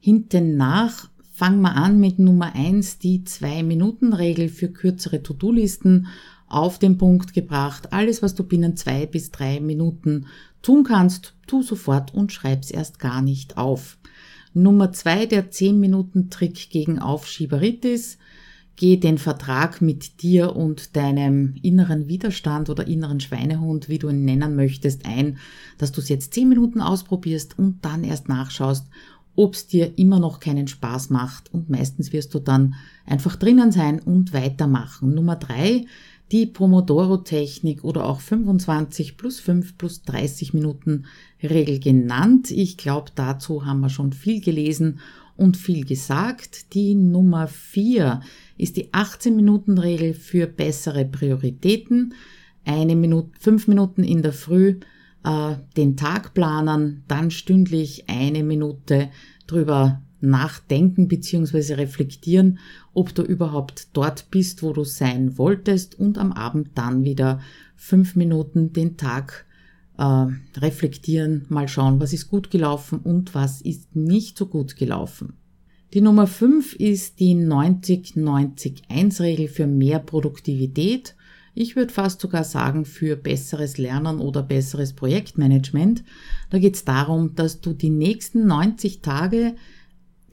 Hinten 0.00 0.56
nach 0.56 1.10
fangen 1.30 1.60
wir 1.60 1.76
an 1.76 2.00
mit 2.00 2.18
Nummer 2.18 2.54
eins, 2.54 2.98
die 2.98 3.22
Zwei-Minuten-Regel 3.22 4.48
für 4.48 4.68
kürzere 4.68 5.22
To-Do-Listen 5.22 6.06
auf 6.46 6.78
den 6.78 6.96
Punkt 6.96 7.34
gebracht. 7.34 7.92
Alles, 7.92 8.22
was 8.22 8.34
du 8.34 8.42
binnen 8.42 8.74
zwei 8.74 9.04
bis 9.04 9.30
drei 9.30 9.60
Minuten 9.60 10.26
tun 10.62 10.84
kannst, 10.84 11.34
tu 11.46 11.62
sofort 11.62 12.14
und 12.14 12.32
schreib's 12.32 12.70
erst 12.70 12.98
gar 12.98 13.20
nicht 13.20 13.58
auf. 13.58 13.98
Nummer 14.54 14.90
zwei, 14.92 15.26
der 15.26 15.50
10-Minuten-Trick 15.50 16.70
gegen 16.70 16.98
Aufschieberitis. 16.98 18.16
Geh 18.76 18.96
den 18.96 19.18
Vertrag 19.18 19.80
mit 19.80 20.22
dir 20.22 20.56
und 20.56 20.96
deinem 20.96 21.54
inneren 21.62 22.08
Widerstand 22.08 22.70
oder 22.70 22.86
inneren 22.86 23.20
Schweinehund, 23.20 23.88
wie 23.88 23.98
du 23.98 24.08
ihn 24.08 24.24
nennen 24.24 24.56
möchtest, 24.56 25.06
ein, 25.06 25.38
dass 25.78 25.92
du 25.92 26.00
es 26.00 26.08
jetzt 26.08 26.34
zehn 26.34 26.48
Minuten 26.48 26.80
ausprobierst 26.80 27.56
und 27.56 27.84
dann 27.84 28.02
erst 28.02 28.28
nachschaust, 28.28 28.88
ob 29.36 29.54
es 29.54 29.66
dir 29.68 29.96
immer 29.98 30.18
noch 30.18 30.40
keinen 30.40 30.66
Spaß 30.66 31.10
macht. 31.10 31.52
Und 31.52 31.70
meistens 31.70 32.12
wirst 32.12 32.34
du 32.34 32.40
dann 32.40 32.74
einfach 33.06 33.36
drinnen 33.36 33.70
sein 33.70 34.00
und 34.00 34.32
weitermachen. 34.32 35.14
Nummer 35.14 35.36
drei, 35.36 35.86
die 36.32 36.46
Pomodoro-Technik 36.46 37.84
oder 37.84 38.06
auch 38.06 38.20
25 38.20 39.16
plus 39.16 39.40
5 39.40 39.76
plus 39.76 40.02
30 40.02 40.54
Minuten 40.54 41.04
Regel 41.42 41.78
genannt. 41.78 42.50
Ich 42.50 42.76
glaube, 42.76 43.12
dazu 43.14 43.66
haben 43.66 43.80
wir 43.80 43.90
schon 43.90 44.12
viel 44.12 44.40
gelesen 44.40 45.00
und 45.36 45.56
viel 45.56 45.84
gesagt. 45.84 46.74
Die 46.74 46.94
Nummer 46.94 47.48
vier 47.48 48.20
ist 48.56 48.76
die 48.76 48.92
18-Minuten-Regel 48.92 50.14
für 50.14 50.46
bessere 50.46 51.04
Prioritäten. 51.04 52.14
Eine 52.64 52.96
Minute, 52.96 53.30
fünf 53.38 53.68
Minuten 53.68 54.04
in 54.04 54.22
der 54.22 54.32
Früh 54.32 54.78
äh, 55.24 55.56
den 55.76 55.96
Tag 55.96 56.34
planen, 56.34 57.04
dann 57.08 57.30
stündlich 57.30 58.08
eine 58.08 58.44
Minute 58.44 59.10
drüber 59.46 60.02
nachdenken 60.20 61.08
bzw. 61.08 61.74
reflektieren, 61.74 62.58
ob 62.92 63.14
du 63.14 63.22
überhaupt 63.22 63.88
dort 63.92 64.30
bist, 64.30 64.62
wo 64.62 64.72
du 64.72 64.84
sein 64.84 65.36
wolltest 65.36 65.98
und 65.98 66.18
am 66.18 66.32
Abend 66.32 66.70
dann 66.74 67.04
wieder 67.04 67.40
fünf 67.76 68.16
Minuten 68.16 68.72
den 68.72 68.96
Tag 68.96 69.44
äh, 69.98 70.26
reflektieren, 70.58 71.46
mal 71.48 71.68
schauen, 71.68 72.00
was 72.00 72.12
ist 72.12 72.28
gut 72.28 72.50
gelaufen 72.50 72.98
und 72.98 73.32
was 73.34 73.60
ist 73.60 73.94
nicht 73.94 74.36
so 74.36 74.46
gut 74.46 74.74
gelaufen. 74.76 75.34
Die 75.92 76.00
Nummer 76.00 76.26
5 76.26 76.74
ist 76.74 77.20
die 77.20 77.36
90-90-1-Regel 77.36 79.46
für 79.48 79.68
mehr 79.68 80.00
Produktivität. 80.00 81.14
Ich 81.54 81.76
würde 81.76 81.92
fast 81.92 82.20
sogar 82.20 82.42
sagen 82.42 82.84
für 82.84 83.14
besseres 83.14 83.78
Lernen 83.78 84.18
oder 84.18 84.42
besseres 84.42 84.92
Projektmanagement. 84.92 86.02
Da 86.50 86.58
geht 86.58 86.74
es 86.74 86.84
darum, 86.84 87.36
dass 87.36 87.60
du 87.60 87.72
die 87.72 87.90
nächsten 87.90 88.44
90 88.46 89.02
Tage, 89.02 89.54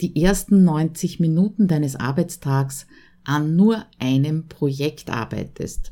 die 0.02 0.20
ersten 0.20 0.64
90 0.64 1.20
Minuten 1.20 1.68
deines 1.68 1.96
Arbeitstags 1.96 2.88
an 3.24 3.56
nur 3.56 3.86
einem 4.00 4.48
Projekt 4.48 5.12
arbeitest. 5.12 5.92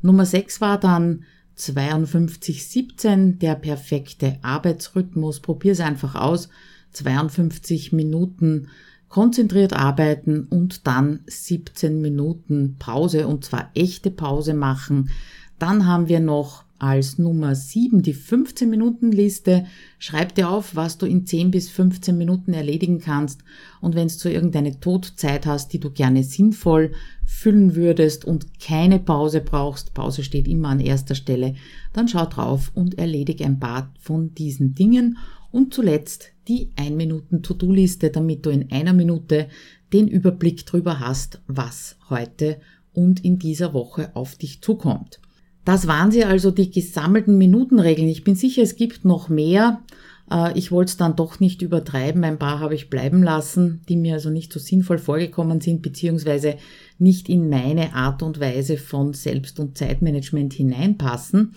Nummer 0.00 0.24
6 0.24 0.60
war 0.60 0.78
dann 0.78 1.24
52-17, 1.58 3.38
der 3.38 3.54
perfekte 3.56 4.38
Arbeitsrhythmus. 4.42 5.40
Probier 5.40 5.72
es 5.72 5.80
einfach 5.80 6.14
aus. 6.14 6.48
52 6.92 7.92
Minuten 7.92 8.68
konzentriert 9.08 9.72
arbeiten 9.72 10.44
und 10.44 10.86
dann 10.86 11.20
17 11.26 12.00
Minuten 12.00 12.76
Pause 12.78 13.26
und 13.26 13.44
zwar 13.44 13.70
echte 13.74 14.10
Pause 14.10 14.54
machen. 14.54 15.10
Dann 15.58 15.86
haben 15.86 16.08
wir 16.08 16.20
noch 16.20 16.64
als 16.78 17.18
Nummer 17.18 17.54
7 17.54 18.02
die 18.02 18.14
15 18.14 18.70
Minuten 18.70 19.10
Liste. 19.10 19.66
Schreib 19.98 20.34
dir 20.34 20.50
auf, 20.50 20.76
was 20.76 20.98
du 20.98 21.06
in 21.06 21.26
10 21.26 21.50
bis 21.50 21.68
15 21.70 22.16
Minuten 22.16 22.52
erledigen 22.52 23.00
kannst 23.00 23.42
und 23.80 23.94
wenn 23.94 24.08
du 24.08 24.28
irgendeine 24.28 24.78
Todzeit 24.80 25.46
hast, 25.46 25.72
die 25.72 25.80
du 25.80 25.90
gerne 25.90 26.22
sinnvoll 26.22 26.92
füllen 27.24 27.74
würdest 27.74 28.24
und 28.24 28.60
keine 28.60 28.98
Pause 28.98 29.40
brauchst, 29.40 29.94
Pause 29.94 30.22
steht 30.24 30.48
immer 30.48 30.68
an 30.68 30.80
erster 30.80 31.14
Stelle, 31.14 31.54
dann 31.92 32.08
schau 32.08 32.26
drauf 32.26 32.70
und 32.74 32.98
erledige 32.98 33.44
ein 33.44 33.58
paar 33.58 33.92
von 34.00 34.34
diesen 34.34 34.74
Dingen 34.74 35.18
und 35.50 35.74
zuletzt 35.74 36.32
die 36.46 36.70
1 36.76 36.96
Minuten 36.96 37.42
To-Do-Liste, 37.42 38.10
damit 38.10 38.46
du 38.46 38.50
in 38.50 38.70
einer 38.70 38.92
Minute 38.92 39.48
den 39.92 40.08
Überblick 40.08 40.66
drüber 40.66 41.00
hast, 41.00 41.40
was 41.46 41.96
heute 42.08 42.60
und 42.92 43.24
in 43.24 43.38
dieser 43.38 43.72
Woche 43.72 44.14
auf 44.14 44.36
dich 44.36 44.60
zukommt. 44.62 45.20
Das 45.68 45.86
waren 45.86 46.10
sie 46.10 46.24
also 46.24 46.50
die 46.50 46.70
gesammelten 46.70 47.36
Minutenregeln. 47.36 48.08
Ich 48.08 48.24
bin 48.24 48.34
sicher, 48.34 48.62
es 48.62 48.76
gibt 48.76 49.04
noch 49.04 49.28
mehr. 49.28 49.82
Äh, 50.30 50.58
ich 50.58 50.72
wollte 50.72 50.88
es 50.88 50.96
dann 50.96 51.14
doch 51.14 51.40
nicht 51.40 51.60
übertreiben. 51.60 52.24
Ein 52.24 52.38
paar 52.38 52.60
habe 52.60 52.74
ich 52.74 52.88
bleiben 52.88 53.22
lassen, 53.22 53.82
die 53.86 53.98
mir 53.98 54.14
also 54.14 54.30
nicht 54.30 54.50
so 54.50 54.58
sinnvoll 54.58 54.96
vorgekommen 54.96 55.60
sind, 55.60 55.82
beziehungsweise 55.82 56.56
nicht 56.98 57.28
in 57.28 57.50
meine 57.50 57.92
Art 57.92 58.22
und 58.22 58.40
Weise 58.40 58.78
von 58.78 59.12
Selbst- 59.12 59.60
und 59.60 59.76
Zeitmanagement 59.76 60.54
hineinpassen. 60.54 61.52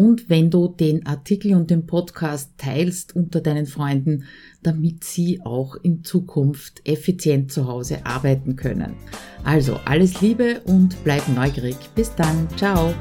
und 0.00 0.30
wenn 0.30 0.50
du 0.50 0.68
den 0.68 1.04
Artikel 1.04 1.54
und 1.54 1.68
den 1.70 1.86
Podcast 1.86 2.52
teilst 2.56 3.14
unter 3.14 3.42
deinen 3.42 3.66
Freunden, 3.66 4.24
damit 4.62 5.04
sie 5.04 5.42
auch 5.42 5.76
in 5.76 6.04
Zukunft 6.04 6.80
effizient 6.88 7.52
zu 7.52 7.66
Hause 7.66 8.06
arbeiten 8.06 8.56
können. 8.56 8.94
Also 9.44 9.78
alles 9.84 10.22
Liebe 10.22 10.62
und 10.64 10.96
bleib 11.04 11.28
neugierig. 11.28 11.76
Bis 11.94 12.14
dann. 12.14 12.48
Ciao. 12.56 12.94